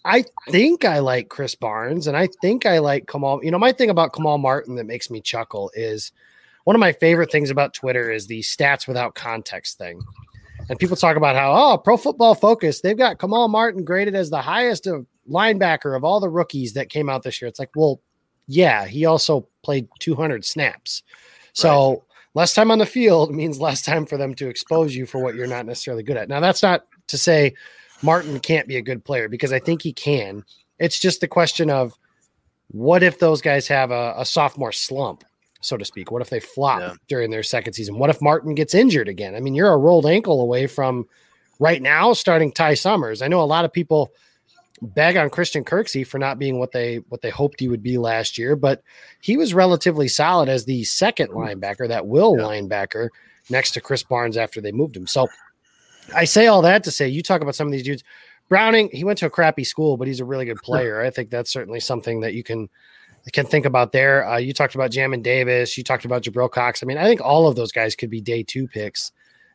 [0.04, 3.42] I think I like Krys Barnes and I think I like Kamal.
[3.42, 6.12] You know, my thing about Kamal Martin that makes me chuckle is
[6.64, 10.00] one of my favorite things about Twitter is the stats without context thing.
[10.68, 14.30] And people talk about how, oh, pro football focus, they've got Kamal Martin graded as
[14.30, 17.48] the highest of linebacker of all the rookies that came out this year.
[17.48, 18.00] It's like, well,
[18.46, 21.02] yeah, he also played 200 snaps.
[21.52, 21.98] So right.
[22.34, 25.34] less time on the field means less time for them to expose you for what
[25.34, 26.28] you're not necessarily good at.
[26.28, 27.54] Now, that's not to say
[28.04, 30.44] Martin can't be a good player because I think he can.
[30.78, 31.94] It's just the question of
[32.68, 35.24] what if those guys have a, a sophomore slump,
[35.60, 36.10] so to speak?
[36.10, 36.94] What if they flop yeah.
[37.08, 37.98] during their second season?
[37.98, 39.34] What if Martin gets injured again?
[39.34, 41.06] I mean, you're a rolled ankle away from
[41.58, 43.22] right now starting Ty Summers.
[43.22, 44.12] I know a lot of people
[44.82, 47.96] bag on Christian Kirksey for not being what they what they hoped he would be
[47.96, 48.82] last year, but
[49.20, 52.44] he was relatively solid as the second linebacker, that will yeah.
[52.44, 53.08] linebacker
[53.50, 55.06] next to Krys Barnes after they moved him.
[55.06, 55.28] So
[56.14, 58.04] I say all that to say you talk about some of these dudes.
[58.48, 61.00] Browning, he went to a crappy school, but he's a really good player.
[61.00, 62.68] I think that's certainly something that you can
[63.32, 64.26] can think about there.
[64.28, 65.78] Uh, you talked about Jamin Davis.
[65.78, 66.82] You talked about Jabril Cox.
[66.82, 69.12] I mean, I think all of those guys could be day two picks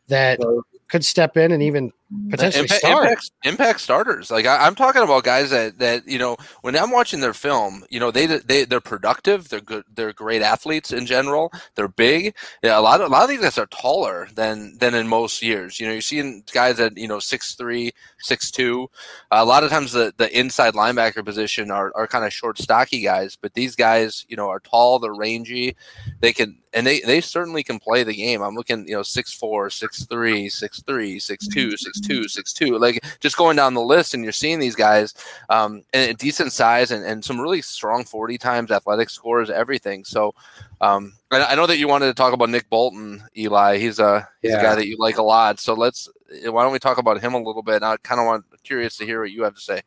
[0.08, 0.40] that
[0.88, 1.92] could step in and even
[2.30, 3.04] potentially impact, start.
[3.04, 4.30] Impact, impact starters.
[4.30, 7.84] Like I, am talking about guys that that you know when I'm watching their film,
[7.90, 9.48] you know they they they're productive.
[9.48, 9.84] They're good.
[9.94, 11.52] They're great athletes in general.
[11.74, 12.34] They're big.
[12.62, 15.42] Yeah, a lot of a lot of these guys are taller than than in most
[15.42, 15.78] years.
[15.78, 18.90] You know, you're seeing guys that you know six three, six two.
[19.30, 22.58] Uh, a lot of times the the inside linebacker position are are kind of short,
[22.58, 24.98] stocky guys, but these guys you know are tall.
[24.98, 25.76] They're rangy.
[26.20, 28.42] They can and they they certainly can play the game.
[28.42, 32.52] I'm looking you know six four, six three, six three, six two, six two, six
[32.52, 32.78] two.
[32.78, 35.14] Like just going down the list, and you're seeing these guys,
[35.48, 40.04] um, and a decent size and, and some really strong forty times athletic scores, everything.
[40.04, 40.34] So,
[40.80, 43.78] um, I, I know that you wanted to talk about Nick Bolton, Eli.
[43.78, 44.60] He's a he's Yeah.
[44.60, 45.60] a guy that you like a lot.
[45.60, 46.08] So let's
[46.46, 47.82] why don't we talk about him a little bit?
[47.82, 49.82] I kind of want curious to hear what you have to say.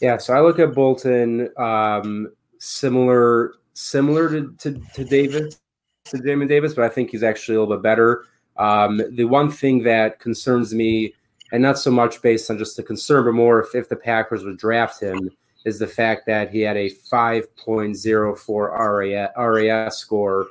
[0.00, 5.60] Yeah, so I look at Bolton um, similar similar to, to, to Davis,
[6.04, 8.24] to Damon Davis, but I think he's actually a little bit better.
[8.56, 11.14] Um, the one thing that concerns me,
[11.52, 14.44] and not so much based on just the concern, but more if, if the Packers
[14.44, 15.30] would draft him,
[15.64, 20.46] is the fact that he had a 5.04 RAS, score.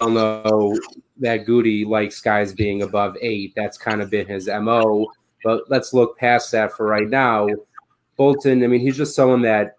[0.00, 0.76] Although
[1.18, 5.06] that Gutey likes guys being above eight, that's kind of been his MO.
[5.42, 7.48] But let's look past that for right now.
[8.16, 9.74] Bolton, I mean, he's just someone that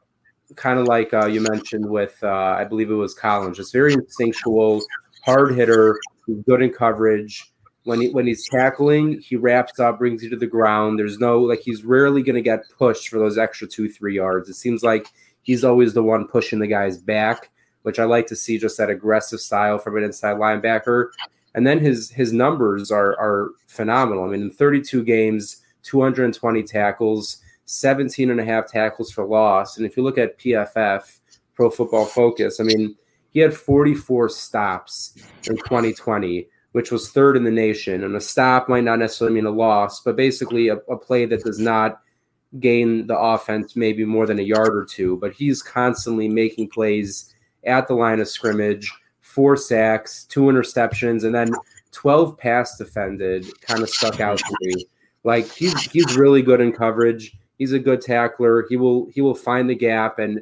[0.56, 3.94] kind of like uh, you mentioned with, uh, I believe it was Collins, just very
[3.94, 4.82] instinctual,
[5.24, 6.00] hard hitter,
[6.46, 7.52] good in coverage.
[7.88, 11.00] When he, when he's tackling, he wraps up, brings you to the ground.
[11.00, 14.50] There's no like he's rarely going to get pushed for those extra two three yards.
[14.50, 15.08] It seems like
[15.44, 17.50] he's always the one pushing the guys back,
[17.84, 21.12] which I like to see just that aggressive style from an inside linebacker.
[21.56, 24.26] And then his his numbers are are phenomenal.
[24.26, 29.78] I mean, in 32 games, 220 tackles, 17 and a half tackles for loss.
[29.78, 31.20] And if you look at PFF,
[31.56, 32.96] Pro Football Focus, I mean,
[33.30, 35.14] he had 44 stops
[35.48, 38.04] in 2020, which was third in the nation.
[38.04, 41.44] And a stop might not necessarily mean a loss, but basically a, a play that
[41.44, 42.02] does not
[42.60, 45.18] gain the offense maybe more than a yard or two.
[45.18, 47.34] But he's constantly making plays
[47.66, 51.52] at the line of scrimmage, four sacks, two interceptions, and then
[51.92, 54.86] 12 pass defended kind of stuck out to me.
[55.24, 57.36] Like he's he's really good in coverage.
[57.58, 58.66] He's a good tackler.
[58.70, 60.42] He will he will find the gap and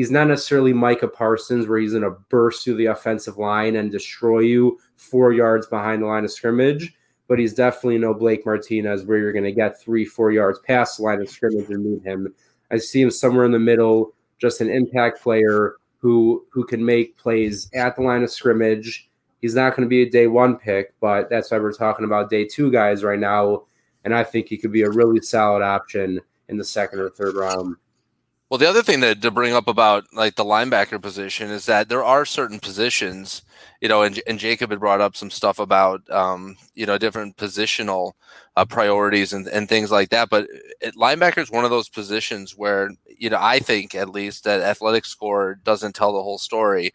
[0.00, 3.92] he's not necessarily Micah Parsons where he's going to burst through the offensive line and
[3.92, 6.94] destroy you 4 yards behind the line of scrimmage,
[7.28, 10.96] but he's definitely no Blake Martinez where you're going to get 3 4 yards past
[10.96, 12.34] the line of scrimmage and meet him.
[12.70, 17.18] I see him somewhere in the middle, just an impact player who who can make
[17.18, 19.06] plays at the line of scrimmage.
[19.42, 22.30] He's not going to be a day one pick, but that's why we're talking about
[22.30, 23.64] day two guys right now.
[24.04, 27.34] And I think he could be a really solid option in the second or third
[27.34, 27.76] round.
[28.50, 31.88] Well, the other thing that to bring up about like the linebacker position is that
[31.88, 33.42] there are certain positions,
[33.80, 37.36] you know, and, and Jacob had brought up some stuff about, um, you know, different
[37.36, 38.12] positional
[38.56, 40.30] uh, priorities and, and things like that.
[40.30, 40.48] But
[40.96, 45.04] linebacker is one of those positions where, you know, I think at least that athletic
[45.04, 46.92] score doesn't tell the whole story.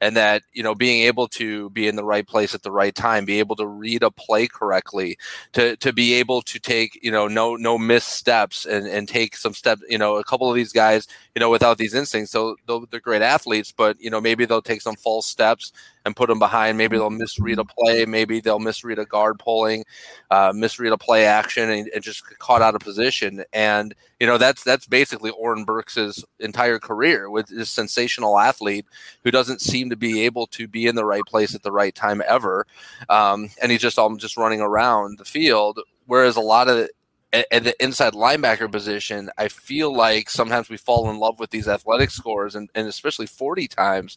[0.00, 2.94] And that, you know, being able to be in the right place at the right
[2.94, 5.18] time, be able to read a play correctly,
[5.52, 9.54] to, to be able to take, you know, no, no missteps and, and take some
[9.54, 11.06] steps, you know, a couple of these guys,
[11.36, 14.80] you know, without these instincts, so they're great athletes, but, you know, maybe they'll take
[14.80, 15.70] some false steps
[16.06, 16.78] and put them behind.
[16.78, 18.06] Maybe they'll misread a play.
[18.06, 19.84] Maybe they'll misread a guard pulling,
[20.30, 23.44] uh, misread a play action and, and just caught out of position.
[23.52, 28.86] And, you know, that's, that's basically Oren Burks's entire career with this sensational athlete
[29.22, 31.94] who doesn't seem to be able to be in the right place at the right
[31.94, 32.66] time ever.
[33.10, 35.80] Um, and he's just, all just running around the field.
[36.06, 36.88] Whereas a lot of
[37.36, 41.50] at, at the inside linebacker position, I feel like sometimes we fall in love with
[41.50, 44.16] these athletic scores and, and especially 40 times.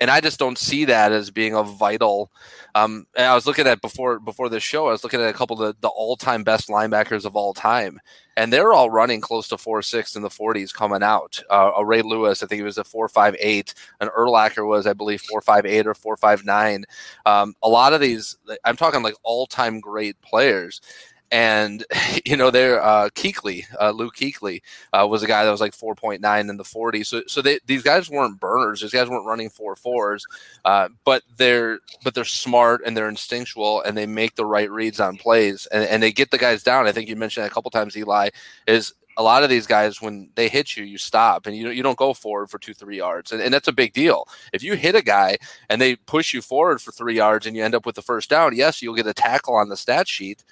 [0.00, 2.30] And I just don't see that as being a vital.
[2.74, 4.88] Um, and I was looking at before before this show.
[4.88, 7.54] I was looking at a couple of the, the all time best linebackers of all
[7.54, 8.00] time,
[8.36, 11.40] and they're all running close to four six in the forties coming out.
[11.48, 13.72] Uh, a Ray Lewis, I think he was a four five eight.
[14.00, 16.84] An Urlacher was, I believe, four five eight or four five nine.
[17.24, 20.80] Um, a lot of these, I'm talking like all time great players
[21.30, 21.84] and
[22.24, 25.72] you know they're uh Kuechly, uh Luke Kuechly uh, was a guy that was like
[25.72, 28.80] 4.9 in the 40 so so they, these guys weren't burners.
[28.80, 30.26] These guys weren't running four fours
[30.64, 35.00] uh, but they're but they're smart and they're instinctual and they make the right reads
[35.00, 36.86] on plays and, and they get the guys down.
[36.86, 38.30] I think you mentioned that a couple times Eli
[38.66, 41.82] is a lot of these guys when they hit you you stop and you you
[41.82, 43.32] don't go forward for two three yards.
[43.32, 44.26] And, and that's a big deal.
[44.52, 47.64] If you hit a guy and they push you forward for three yards and you
[47.64, 50.44] end up with the first down yes you'll get a tackle on the stat sheet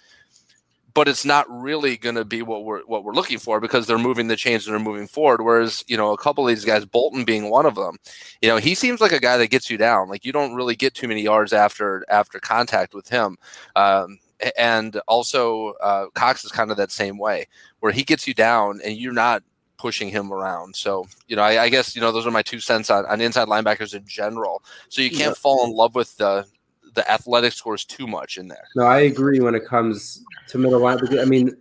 [0.94, 3.98] but it's not really going to be what we're what we're looking for because they're
[3.98, 5.42] moving the chains and they're moving forward.
[5.42, 7.96] Whereas you know a couple of these guys, Bolton being one of them,
[8.40, 10.08] you know he seems like a guy that gets you down.
[10.08, 13.36] Like you don't really get too many yards after after contact with him.
[13.76, 14.18] Um,
[14.56, 17.46] and also uh, Cox is kind of that same way
[17.80, 19.42] where he gets you down and you're not
[19.82, 20.76] pushing him around.
[20.76, 23.20] So, you know, I, I, guess, you know, those are my two cents on, on
[23.20, 24.62] inside linebackers in general.
[24.88, 25.34] So you can't yeah.
[25.34, 26.46] fall in love with the
[26.94, 28.64] the athletic scores too much in there.
[28.76, 31.20] No, I agree when it comes to middle linebackers.
[31.20, 31.56] I mean,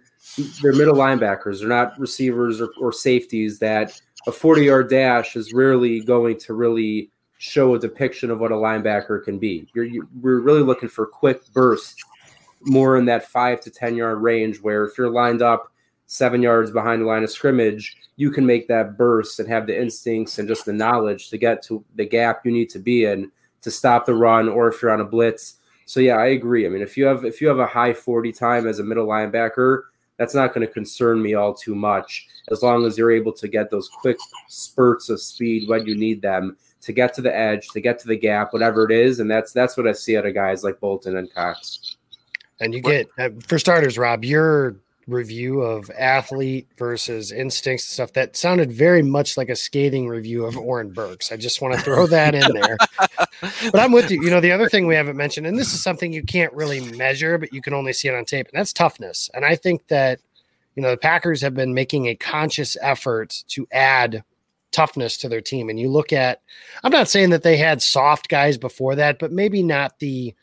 [0.62, 1.60] they're middle linebackers.
[1.60, 6.54] They're not receivers or, or safeties that a 40 yard dash is rarely going to
[6.54, 9.68] really show a depiction of what a linebacker can be.
[9.74, 11.96] You're, you, we're really looking for quick bursts
[12.64, 15.72] more in that five to 10 yard range where if you're lined up
[16.06, 19.80] seven yards behind the line of scrimmage, you can make that burst and have the
[19.82, 23.32] instincts and just the knowledge to get to the gap you need to be in
[23.62, 25.56] to stop the run or if you're on a blitz.
[25.86, 26.66] So yeah, I agree.
[26.66, 29.08] I mean, if you have if you have a high 40 time as a middle
[29.08, 29.84] linebacker,
[30.18, 33.48] that's not going to concern me all too much as long as you're able to
[33.48, 37.68] get those quick spurts of speed when you need them to get to the edge,
[37.70, 40.26] to get to the gap, whatever it is, and that's that's what I see out
[40.26, 41.98] of guys like Bolton and Cox.
[42.60, 44.76] And you get uh, for starters, Rob, your
[45.08, 50.46] review of athlete versus instincts and stuff that sounded very much like a scathing review
[50.46, 51.32] of Oren Burks.
[51.32, 52.78] I just want to throw that in there.
[53.42, 54.22] but I'm with you.
[54.22, 56.80] You know, the other thing we haven't mentioned, and this is something you can't really
[56.98, 59.30] measure, but you can only see it on tape, and that's toughness.
[59.34, 60.20] And I think that
[60.76, 64.24] you know the Packers have been making a conscious effort to add
[64.72, 65.70] toughness to their team.
[65.70, 66.42] And you look at,
[66.84, 70.34] I'm not saying that they had soft guys before that, but maybe not the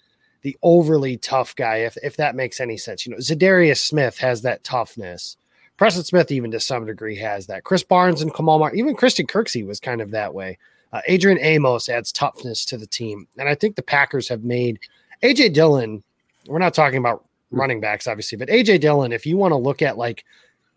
[0.42, 3.04] the overly tough guy, if if that makes any sense.
[3.04, 5.36] You know, Za'Darius Smith has that toughness.
[5.76, 7.64] Preston Smith, even to some degree, has that.
[7.64, 10.58] Krys Barnes and Kamal Mar, even Christian Kirksey was kind of that way.
[10.92, 14.78] Uh, Adrian Amos adds toughness to the team, and I think the Packers have made
[15.22, 16.02] AJ Dillon.
[16.46, 19.12] We're not talking about running backs, obviously, but AJ Dillon.
[19.12, 20.24] If you want to look at like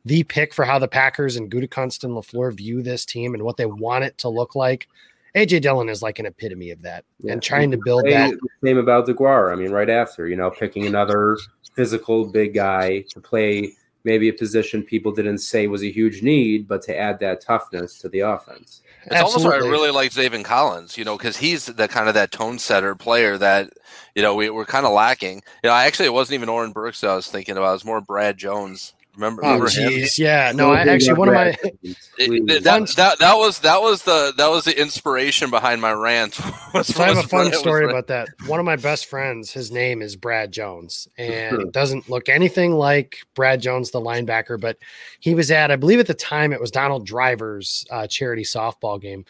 [0.05, 3.57] the pick for how the Packers and Gutekunst and LaFleur view this team and what
[3.57, 4.87] they want it to look like.
[5.35, 7.33] AJ Dillon is like an epitome of that yeah.
[7.33, 8.33] and trying to build that.
[8.63, 9.53] Same about Deguara.
[9.53, 11.37] I mean, right after, you know, picking another
[11.73, 16.67] physical big guy to play maybe a position people didn't say was a huge need,
[16.67, 18.81] but to add that toughness to the offense.
[19.05, 19.53] It's Absolutely.
[19.53, 22.59] almost I really like Zaven Collins, you know, because he's the kind of that tone
[22.59, 23.71] setter player that,
[24.15, 25.41] you know, we, we're kind of lacking.
[25.63, 27.69] You know, actually, it wasn't even Oren Burks I was thinking about.
[27.69, 29.43] It was more Brad Jones Remember?
[29.43, 30.53] Oh, jeez, yeah.
[30.55, 31.47] No, I actually one of my
[32.17, 36.39] it, that, that, that was that was the that was the inspiration behind my rant.
[36.73, 38.29] was, so I have a fun story about that.
[38.47, 43.17] One of my best friends, his name is Brad Jones, and doesn't look anything like
[43.35, 44.59] Brad Jones, the linebacker.
[44.59, 44.77] But
[45.19, 49.01] he was at, I believe, at the time it was Donald Driver's uh, charity softball
[49.01, 49.25] game,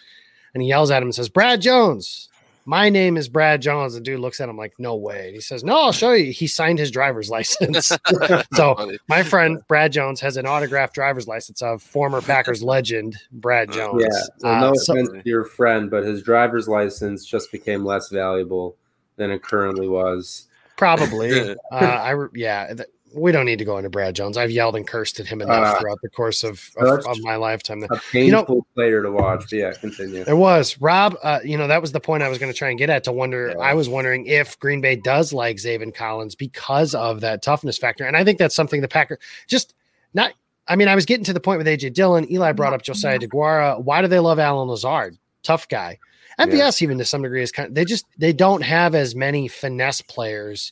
[0.54, 2.30] and he yells at him and says, "Brad Jones."
[2.66, 3.94] My name is Brad Jones.
[3.94, 5.28] The dude looks at him like, no way.
[5.28, 6.32] And he says, no, I'll show you.
[6.32, 7.92] He signed his driver's license.
[8.54, 13.72] so my friend Brad Jones has an autographed driver's license of former Packers legend Brad
[13.72, 14.04] Jones.
[14.04, 14.22] Yeah.
[14.38, 18.10] So no uh, offense so, to your friend, but his driver's license just became less
[18.10, 18.76] valuable
[19.18, 20.48] than it currently was.
[20.78, 21.52] Probably.
[21.72, 22.74] uh, I yeah
[23.14, 24.38] we don't need to go into Brad Jones.
[24.38, 27.36] I've yelled and cursed at him enough uh, throughout the course of, of, of my
[27.36, 27.84] lifetime.
[27.84, 29.52] A painful you know, player to watch.
[29.52, 30.24] Yeah, continue.
[30.28, 31.16] It was Rob.
[31.22, 33.04] Uh, you know that was the point I was going to try and get at.
[33.06, 33.64] To wonder, yeah.
[33.64, 38.06] I was wondering if Green Bay does like Zaven Collins because of that toughness factor,
[38.06, 39.74] and I think that's something the Packer just
[40.14, 40.34] not.
[40.68, 42.32] I mean, I was getting to the point with AJ Dillon.
[42.32, 43.84] Eli brought up Josiah Deguara.
[43.84, 45.18] Why do they love Allen Lazard?
[45.44, 46.00] Tough guy.
[46.40, 46.86] MVS yeah.
[46.86, 50.02] even to some degree is kind of they just they don't have as many finesse
[50.02, 50.72] players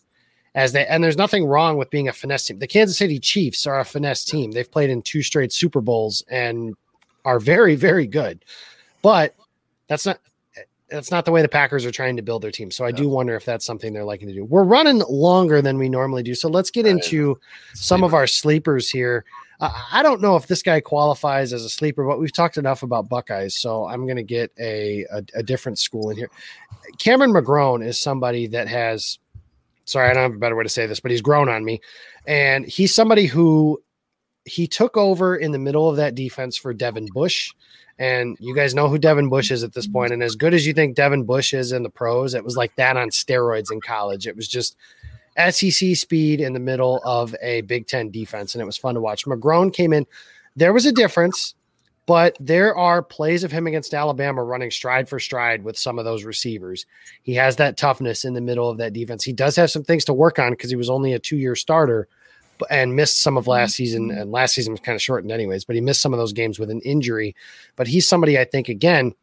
[0.56, 2.60] as they and there's nothing wrong with being a finesse team.
[2.60, 4.52] The Kansas City Chiefs are a finesse team.
[4.52, 6.76] They've played in two straight Super Bowls and
[7.26, 8.44] are very very good.
[9.02, 9.36] But
[9.88, 10.20] that's not
[10.90, 12.72] that's not the way the Packers are trying to build their team.
[12.72, 14.44] So I do wonder if that's something they're liking to do.
[14.44, 16.34] We're running longer than we normally do.
[16.36, 17.40] So let's get into
[17.74, 19.24] some of our sleepers here.
[19.60, 22.82] Uh, I don't know if this guy qualifies as a sleeper, but we've talked enough
[22.82, 23.56] about Buckeyes.
[23.56, 26.30] So I'm going to get a, a, a different school in here.
[26.98, 29.20] Cameron McGrone is somebody that has
[29.90, 31.82] sorry, I don't have a better way to say this, but he's grown on me.
[32.28, 33.82] And he's somebody who
[34.46, 37.52] he took over in the middle of that defense for Devin Bush.
[37.98, 40.14] And you guys know who Devin Bush is at this point.
[40.14, 42.76] And as good as you think Devin Bush is in the pros, it was like
[42.78, 44.26] that on steroids in college.
[44.26, 44.78] It was just
[45.38, 48.56] SEC speed in the middle of a Big Ten defense.
[48.56, 49.26] And it was fun to watch.
[49.26, 50.06] McGrone came in.
[50.56, 51.56] There was a difference
[52.10, 56.06] but there are plays of him against Alabama running stride for stride with some of
[56.06, 56.88] those receivers.
[57.22, 59.24] He has that toughness in the middle of that defense.
[59.24, 61.56] He does have some things to work on because he was only a two year
[61.56, 62.08] starter
[62.72, 63.76] and missed some of last mm-hmm.
[63.76, 64.10] season.
[64.10, 64.22] Mm-hmm.
[64.22, 66.58] And last season was kind of shortened, anyways, but he missed some of those games
[66.58, 67.36] with an injury.
[67.76, 69.14] But he's somebody I think, again,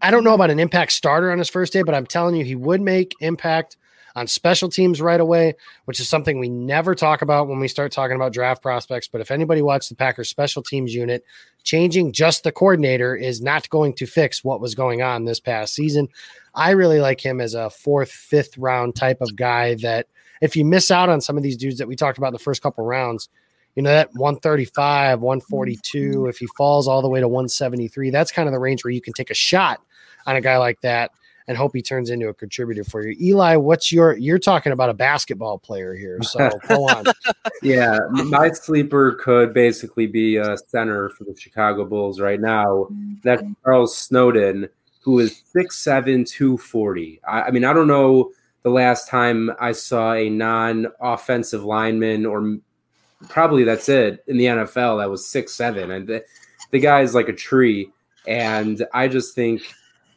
[0.00, 2.46] I don't know about an impact starter on his first day, but I'm telling you,
[2.46, 3.76] he would make impact
[4.16, 5.54] on special teams right away,
[5.84, 9.08] which is something we never talk about when we start talking about draft prospects.
[9.08, 11.24] But if anybody watched the Packers special teams unit,
[11.62, 15.74] changing just the coordinator is not going to fix what was going on this past
[15.74, 16.08] season.
[16.54, 20.06] I really like him as a fourth, fifth round type of guy that
[20.40, 22.38] if you miss out on some of these dudes that we talked about in the
[22.38, 23.28] first couple rounds,
[23.76, 26.28] you know, that 135, 142, mm-hmm.
[26.28, 29.00] if he falls all the way to 173, that's kind of the range where you
[29.00, 29.80] can take a shot
[30.26, 31.12] on a guy like that
[31.50, 33.16] and hope he turns into a contributor for you.
[33.20, 37.06] Eli, what's your you're talking about a basketball player here, so go on.
[37.64, 42.86] yeah, my sleeper could basically be a center for the Chicago Bulls right now.
[43.24, 43.54] That's mm-hmm.
[43.64, 44.68] Charles Snowden,
[45.02, 47.20] who is 6'7, 240.
[47.28, 48.30] I, I mean, I don't know
[48.62, 52.58] the last time I saw a non-offensive lineman, or
[53.28, 56.24] probably that's it in the NFL, that was six seven, and the,
[56.70, 57.90] the guy is like a tree.
[58.28, 59.62] And I just think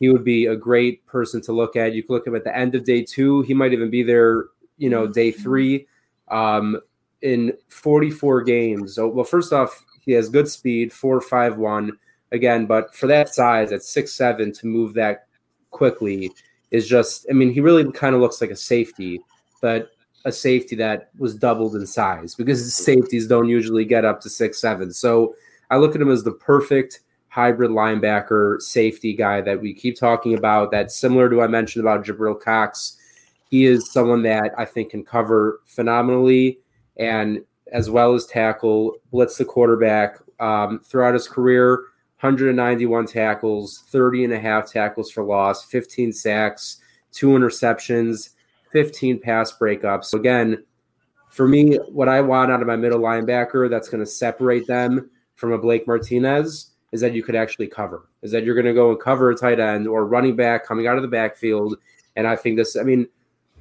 [0.03, 1.93] he would be a great person to look at.
[1.93, 3.41] You could look at him at the end of day two.
[3.43, 4.47] He might even be there,
[4.77, 5.87] you know, day three.
[6.27, 6.81] Um,
[7.21, 8.95] in 44 games.
[8.95, 11.97] So, well, first off, he has good speed, four five one
[12.33, 15.27] again, but for that size at six seven to move that
[15.71, 16.33] quickly
[16.71, 17.25] is just.
[17.29, 19.21] I mean, he really kind of looks like a safety,
[19.61, 19.91] but
[20.25, 24.59] a safety that was doubled in size because safeties don't usually get up to six
[24.59, 24.91] seven.
[24.91, 25.33] So
[25.69, 27.02] I look at him as the perfect
[27.33, 30.69] hybrid linebacker safety guy that we keep talking about.
[30.69, 32.99] That's similar to what I mentioned about Jabril Cox.
[33.49, 36.59] He is someone that I think can cover phenomenally
[36.97, 37.39] and
[37.71, 41.85] as well as tackle, blitz the quarterback um, throughout his career.
[42.19, 46.77] 191 tackles, 30 and a half tackles for loss, 15 sacks,
[47.11, 48.29] two interceptions,
[48.71, 50.05] 15 pass breakups.
[50.05, 50.63] So again,
[51.29, 55.09] for me, what I want out of my middle linebacker that's going to separate them
[55.33, 58.07] from a Blake Martinez is that you could actually cover.
[58.21, 60.87] Is that you're going to go and cover a tight end or running back coming
[60.87, 61.75] out of the backfield.
[62.15, 63.07] And I think this, I mean,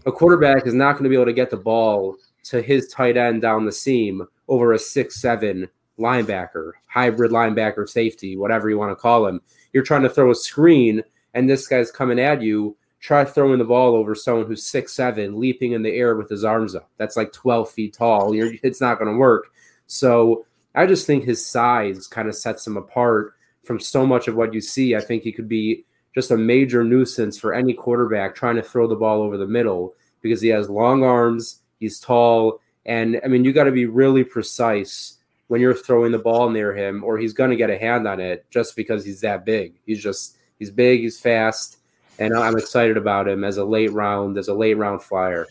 [0.06, 3.16] a quarterback is not going to be able to get the ball to his tight
[3.16, 5.68] end down the seam over a six seven
[5.98, 9.40] linebacker, hybrid linebacker, safety, whatever you want to call him.
[9.72, 11.02] You're trying to throw a screen,
[11.34, 12.76] and this guy's coming at you.
[13.00, 16.44] Try throwing the ball over someone who's six seven, leaping in the air with his
[16.44, 16.90] arms up.
[16.98, 18.34] That's like twelve feet tall.
[18.34, 19.52] You're, it's not going to work.
[19.86, 20.44] So
[20.74, 24.54] I just think his size kind of sets him apart from so much of what
[24.54, 24.96] you see.
[24.96, 28.86] I think he could be just a major nuisance for any quarterback trying to throw
[28.86, 32.60] the ball over the middle because he has long arms He's tall.
[32.86, 35.18] And I mean, you got to be really precise
[35.48, 38.20] when you're throwing the ball near him, or he's going to get a hand on
[38.20, 39.74] it just because he's that big.
[39.84, 41.78] He's just, he's big, he's fast.
[42.20, 45.48] And I'm excited about him as a late round, as a late round flyer.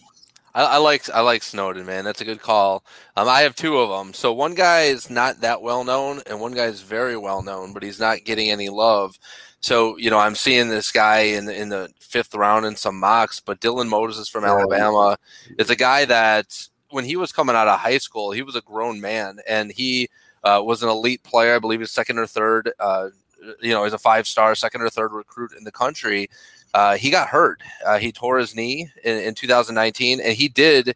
[0.53, 2.03] I, I, like I like Snowden, man.
[2.03, 2.83] That's a good call.
[3.15, 4.13] Um, I have two of them.
[4.13, 7.73] So one guy is not that well known, and one guy is very well known,
[7.73, 9.17] but he's not getting any love.
[9.61, 12.99] So you know, I'm seeing this guy in the, in the fifth round in some
[12.99, 15.17] mocks, but Dylan Moses is from Alabama
[15.57, 18.61] is a guy that when he was coming out of high school, he was a
[18.61, 20.09] grown man and he
[20.43, 21.55] uh, was an elite player.
[21.55, 22.71] I believe he's second or third.
[22.79, 23.09] Uh,
[23.61, 26.29] you know, he's a five star, second or third recruit in the country.
[26.73, 27.61] Uh, he got hurt.
[27.85, 30.95] Uh, he tore his knee in, in 2019, and he did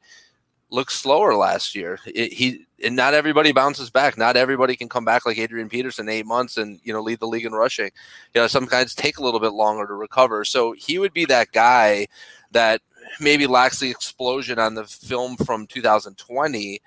[0.69, 1.99] look slower last year.
[2.05, 4.17] It, he and not everybody bounces back.
[4.17, 7.27] Not everybody can come back like Adrian Peterson eight months and you know lead the
[7.27, 7.91] league in rushing.
[8.33, 10.45] You know, some guys take a little bit longer to recover.
[10.45, 12.07] So he would be that guy
[12.51, 12.81] that
[13.19, 16.81] maybe lacks the explosion on the film from 2020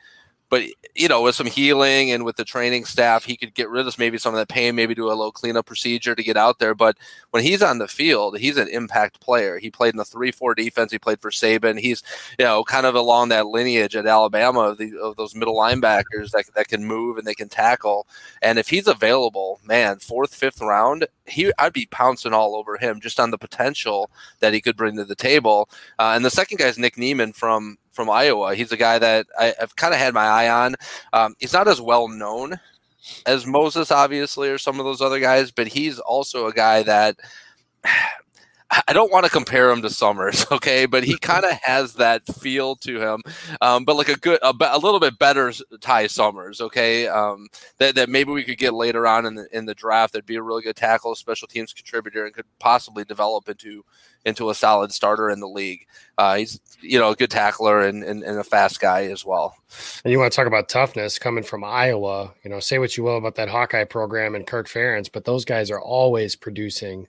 [0.50, 0.62] but
[0.94, 3.98] you know, with some healing and with the training staff, he could get rid of
[3.98, 6.74] maybe some of that pain, maybe do a little cleanup procedure to get out there.
[6.74, 6.96] But
[7.30, 9.58] when he's on the field, he's an impact player.
[9.58, 10.90] He played in the three-four defense.
[10.90, 11.78] He played for Saban.
[11.78, 12.02] He's
[12.38, 16.30] you know kind of along that lineage at Alabama of, the, of those middle linebackers
[16.30, 18.06] that that can move and they can tackle.
[18.42, 23.00] And if he's available, man, fourth, fifth round, he I'd be pouncing all over him
[23.00, 25.68] just on the potential that he could bring to the table.
[25.98, 28.54] Uh, and the second guy is Nick Niemann from from Iowa.
[28.54, 30.76] He's a guy that I, have kind of had my eye on.
[31.12, 32.60] Um, he's not as well known
[33.26, 37.16] as Moses, obviously, or some of those other guys, but he's also a guy that
[38.70, 42.26] I don't want to compare him to Summers, okay, but he kind of has that
[42.26, 43.22] feel to him,
[43.62, 47.46] um, but like a good, a, a, little bit better Ty Summers, okay, um,
[47.78, 50.12] that, that maybe we could get later on in the in the draft.
[50.12, 53.84] That'd be a really good tackle, special teams contributor, and could possibly develop into
[54.26, 55.86] into a solid starter in the league.
[56.18, 59.56] Uh, he's you know a good tackler and, and, and a fast guy as well.
[60.04, 62.34] And you want to talk about toughness coming from Iowa?
[62.44, 65.46] You know, say what you will about that Hawkeye program and Kirk Ferentz, but those
[65.46, 67.08] guys are always producing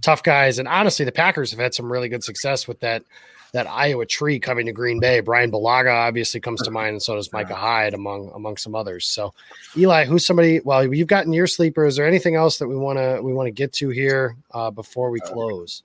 [0.00, 0.58] tough guys.
[0.58, 3.04] And honestly, the Packers have had some really good success with that
[3.52, 5.20] that Iowa tree coming to Green Bay.
[5.20, 9.06] Brian Bulaga obviously comes to mind, and so does Micah Hyde among among some others.
[9.06, 9.32] So,
[9.76, 10.60] Eli, who's somebody?
[10.60, 11.86] Well, you've gotten your sleeper.
[11.86, 14.70] Is there anything else that we want to we want to get to here uh,
[14.70, 15.82] before we close?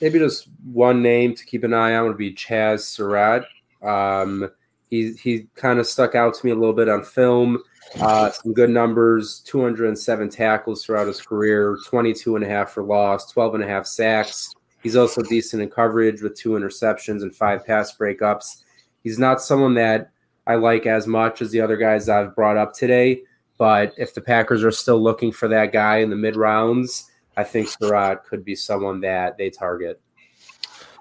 [0.00, 3.46] Maybe just one name to keep an eye on would be Chaz Surratt.
[3.82, 4.50] Um,
[4.88, 7.62] he he kind of stuck out to me a little bit on film.
[8.00, 13.30] Uh, some good numbers 207 tackles throughout his career, 22 and a half for loss,
[13.32, 14.54] 12 and a half sacks.
[14.82, 18.62] He's also decent in coverage with two interceptions and five pass breakups.
[19.02, 20.10] He's not someone that
[20.46, 23.22] I like as much as the other guys I've brought up today.
[23.58, 27.44] But if the Packers are still looking for that guy in the mid rounds, I
[27.44, 30.00] think Surratt could be someone that they target.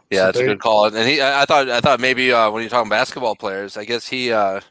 [0.10, 0.86] Yeah, that's a good call.
[0.86, 4.08] And he, I thought, I thought maybe uh, when you're talking basketball players, I guess
[4.08, 4.62] he uh,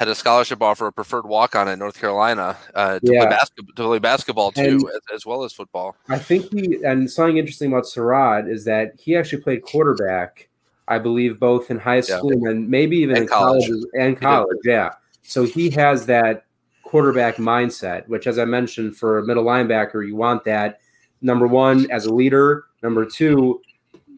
[0.00, 3.20] had a scholarship offer, a preferred walk on at North Carolina uh, to, yeah.
[3.20, 5.94] play basketball, to play basketball too, as, as, well as football.
[6.08, 10.48] I think he, and something interesting about Surratt is that he actually played quarterback
[10.90, 12.50] I believe, both in high school yeah.
[12.50, 13.68] and maybe even and in college.
[13.68, 14.58] college and college.
[14.64, 14.90] Yeah.
[15.22, 16.46] So he has that
[16.82, 20.80] quarterback mindset, which, as I mentioned, for a middle linebacker, you want that
[21.22, 22.64] number one as a leader.
[22.82, 23.62] Number two,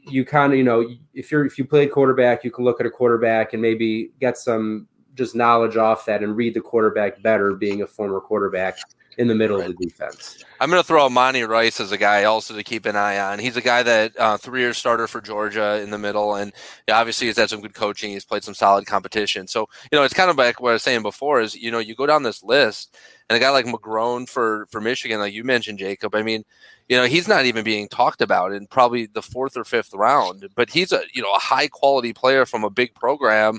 [0.05, 2.87] you kind of you know if you're if you played quarterback, you can look at
[2.87, 7.55] a quarterback and maybe get some just knowledge off that and read the quarterback better,
[7.55, 8.79] being a former quarterback
[9.19, 9.69] in the middle right.
[9.69, 10.45] of the defense.
[10.61, 13.39] I'm going to throw Monty Rice as a guy also to keep an eye on.
[13.39, 16.53] He's a guy that uh, three-year starter for Georgia in the middle, and
[16.91, 18.13] obviously he's had some good coaching.
[18.13, 19.47] He's played some solid competition.
[19.47, 21.79] So you know, it's kind of like what I was saying before is you know
[21.79, 22.97] you go down this list,
[23.29, 26.15] and a guy like McGrone for for Michigan, like you mentioned, Jacob.
[26.15, 26.45] I mean,
[26.89, 30.49] you know, he's not even being talked about in probably the fourth or fifth round,
[30.55, 33.59] but he's a you know a high quality player from a big program,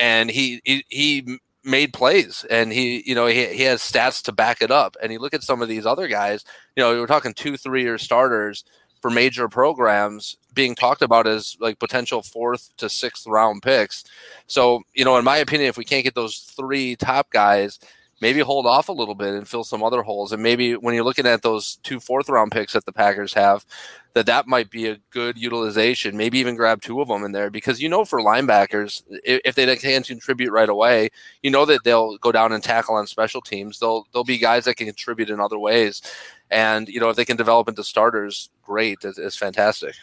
[0.00, 4.32] and he he, he made plays and he you know he, he has stats to
[4.32, 4.96] back it up.
[5.02, 6.44] And you look at some of these other guys
[6.76, 8.64] you know we're talking two three year starters
[9.02, 14.04] for major programs being talked about as like potential fourth to sixth round picks.
[14.46, 17.78] So you know in my opinion if we can't get those three top guys
[18.20, 20.32] maybe hold off a little bit and fill some other holes.
[20.32, 23.64] And maybe when you're looking at those two fourth round picks that the Packers have,
[24.12, 26.16] that that might be a good utilization.
[26.16, 29.76] Maybe even grab two of them in there because you know for linebackers, if they
[29.76, 31.10] can't contribute right away,
[31.42, 33.78] you know that they'll go down and tackle on special teams.
[33.78, 36.02] They'll they'll be guys that can contribute in other ways,
[36.50, 38.98] and you know if they can develop into starters, great.
[39.04, 39.94] It's, it's fantastic.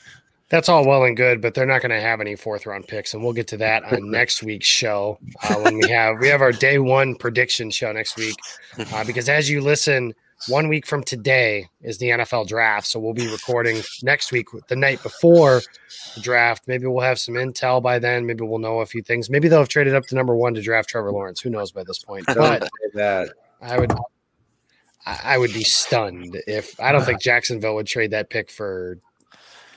[0.49, 3.13] That's all well and good, but they're not going to have any fourth round picks,
[3.13, 6.41] and we'll get to that on next week's show uh, when we have we have
[6.41, 8.35] our day one prediction show next week.
[8.93, 10.13] Uh, because as you listen,
[10.47, 14.75] one week from today is the NFL draft, so we'll be recording next week, the
[14.75, 15.61] night before
[16.15, 16.67] the draft.
[16.67, 18.25] Maybe we'll have some intel by then.
[18.25, 19.29] Maybe we'll know a few things.
[19.29, 21.41] Maybe they'll have traded up to number one to draft Trevor Lawrence.
[21.41, 22.25] Who knows by this point?
[22.27, 23.91] But that I would
[25.05, 28.99] I would be stunned if I don't think Jacksonville would trade that pick for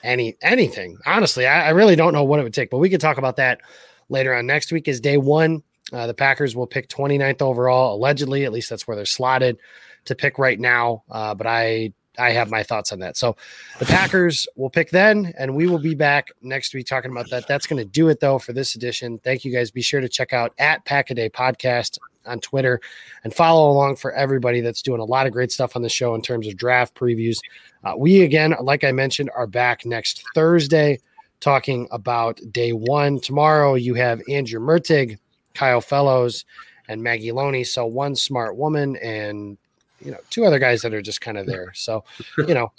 [0.02, 0.98] any anything.
[1.06, 3.36] Honestly, I, I, really don't know what it would take, but we could talk about
[3.36, 3.60] that
[4.08, 4.46] later on.
[4.46, 5.62] Next week is day one.
[5.92, 8.44] Uh, the Packers will pick 29th overall, allegedly.
[8.44, 9.58] At least that's where they're slotted
[10.04, 11.02] to pick right now.
[11.10, 13.16] Uh, but I I have my thoughts on that.
[13.16, 13.36] So
[13.78, 17.46] the Packers will pick then, and we will be back next week talking about that.
[17.46, 19.18] That's going to do it though for this edition.
[19.18, 19.70] Thank you guys.
[19.70, 22.80] Be sure to check out at Pack a Day Podcast on Twitter
[23.24, 26.14] and follow along for everybody that's doing a lot of great stuff on the show
[26.14, 27.38] in terms of draft previews.
[27.84, 30.98] Uh, we, again, like I mentioned, are back next Thursday
[31.40, 33.20] talking about day one.
[33.20, 35.18] Tomorrow, you have Andrew Mertig,
[35.54, 36.44] Kyle Fellows,
[36.88, 37.64] and Maggie Loney.
[37.64, 39.56] So, one smart woman and,
[40.04, 41.72] you know, two other guys that are just kind of there.
[41.74, 42.04] So,
[42.36, 42.72] you know,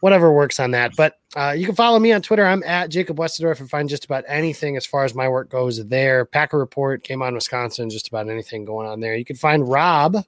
[0.00, 0.92] whatever works on that.
[0.96, 2.44] But uh, you can follow me on Twitter.
[2.44, 5.84] I'm at Jacob Westendorf and find just about anything as far as my work goes
[5.86, 6.24] there.
[6.24, 9.16] Packer Report Game on Wisconsin, just about anything going on there.
[9.16, 10.24] You can find Rob.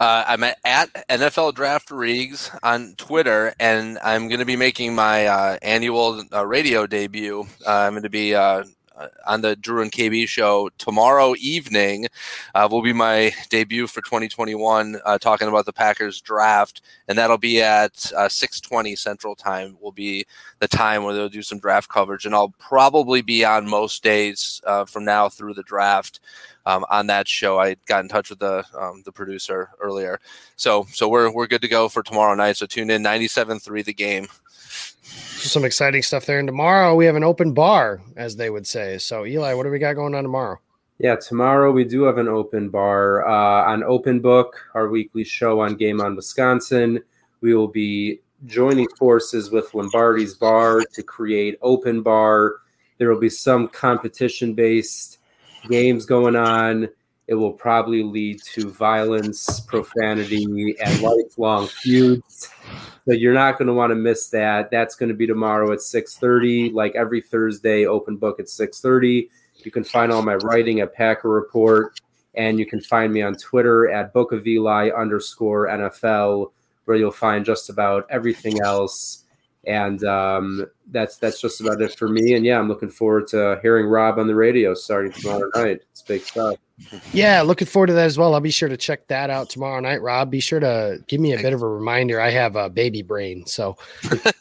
[0.00, 4.94] Uh, I'm at, at, NFL Draft Rigs on Twitter, and I'm going to be making
[4.94, 7.46] my uh, annual uh, radio debut.
[7.66, 8.62] Uh, I'm going to be uh,
[9.26, 12.06] on the Drew and KB show tomorrow evening.
[12.54, 17.38] Uh, will be my debut for 2021, uh, talking about the Packers draft, and that'll
[17.38, 19.76] be at uh, 6:20 Central Time.
[19.80, 20.26] Will be
[20.58, 24.60] the time where they'll do some draft coverage, and I'll probably be on most days
[24.66, 26.20] uh, from now through the draft.
[26.66, 30.20] Um, on that show, I got in touch with the um, the producer earlier,
[30.56, 32.58] so so we're we're good to go for tomorrow night.
[32.58, 34.28] So tune in 97.3 the game
[35.02, 36.38] some exciting stuff there.
[36.38, 38.98] And tomorrow we have an open bar, as they would say.
[38.98, 40.58] So, Eli, what do we got going on tomorrow?
[40.98, 45.60] Yeah, tomorrow we do have an open bar uh, on Open Book, our weekly show
[45.60, 47.00] on Game on Wisconsin.
[47.40, 52.56] We will be joining forces with Lombardi's Bar to create Open Bar.
[52.98, 55.18] There will be some competition based
[55.68, 56.88] games going on.
[57.28, 62.50] It will probably lead to violence, profanity, and lifelong feuds.
[63.06, 64.70] So you're not going to want to miss that.
[64.70, 67.86] That's going to be tomorrow at 6:30, like every Thursday.
[67.86, 69.28] Open book at 6:30.
[69.64, 72.00] You can find all my writing at Packer Report,
[72.34, 76.52] and you can find me on Twitter at Book of Eli underscore NFL,
[76.84, 79.24] where you'll find just about everything else.
[79.66, 82.34] And um, that's that's just about it for me.
[82.34, 85.80] And yeah, I'm looking forward to hearing Rob on the radio starting tomorrow night.
[85.92, 86.56] It's big stuff.
[87.12, 88.34] Yeah, looking forward to that as well.
[88.34, 90.00] I'll be sure to check that out tomorrow night.
[90.00, 92.20] Rob, be sure to give me a bit of a reminder.
[92.20, 93.76] I have a baby brain, so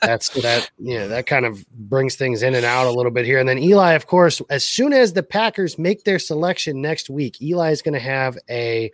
[0.02, 0.70] that's that.
[0.78, 3.40] Yeah, that kind of brings things in and out a little bit here.
[3.40, 7.42] And then Eli, of course, as soon as the Packers make their selection next week,
[7.42, 8.92] Eli is going to have a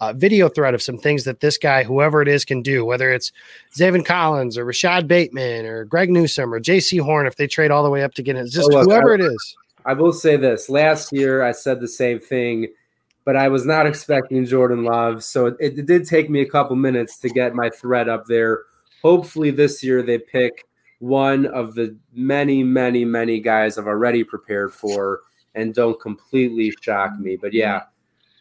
[0.00, 3.10] uh, video thread of some things that this guy, whoever it is, can do, whether
[3.12, 3.32] it's
[3.74, 7.84] Zaven Collins or Rashod Bateman or Greg Newsome or Jaycee Horn, if they trade all
[7.84, 9.56] the way up to get it, just oh, look, whoever I, it is.
[9.86, 12.68] I will say this last year, I said the same thing
[13.24, 15.22] but I was not expecting Jordan Love.
[15.22, 18.64] So it, it, did take me a couple minutes to get my thread up there.
[19.02, 20.66] Hopefully this year they pick
[20.98, 25.20] one of the many, many, many guys I've already prepared for
[25.54, 27.36] and don't completely shock me.
[27.36, 27.82] But yeah,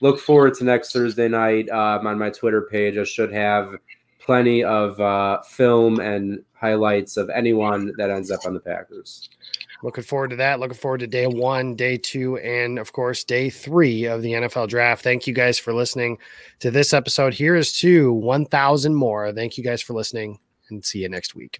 [0.01, 2.97] look forward to next Thursday night um, on my Twitter page.
[2.97, 3.75] I should have
[4.19, 9.29] plenty of uh, film and highlights of anyone that ends up on the Packers.
[9.83, 10.59] Looking forward to that.
[10.59, 14.69] Looking forward to day one, day two, and of course, day three of the NFL
[14.69, 15.03] draft.
[15.03, 16.17] Thank you guys for listening
[16.59, 17.33] to this episode.
[17.33, 19.31] Here is to 1,000 more.
[19.31, 21.59] Thank you guys for listening and see you next week.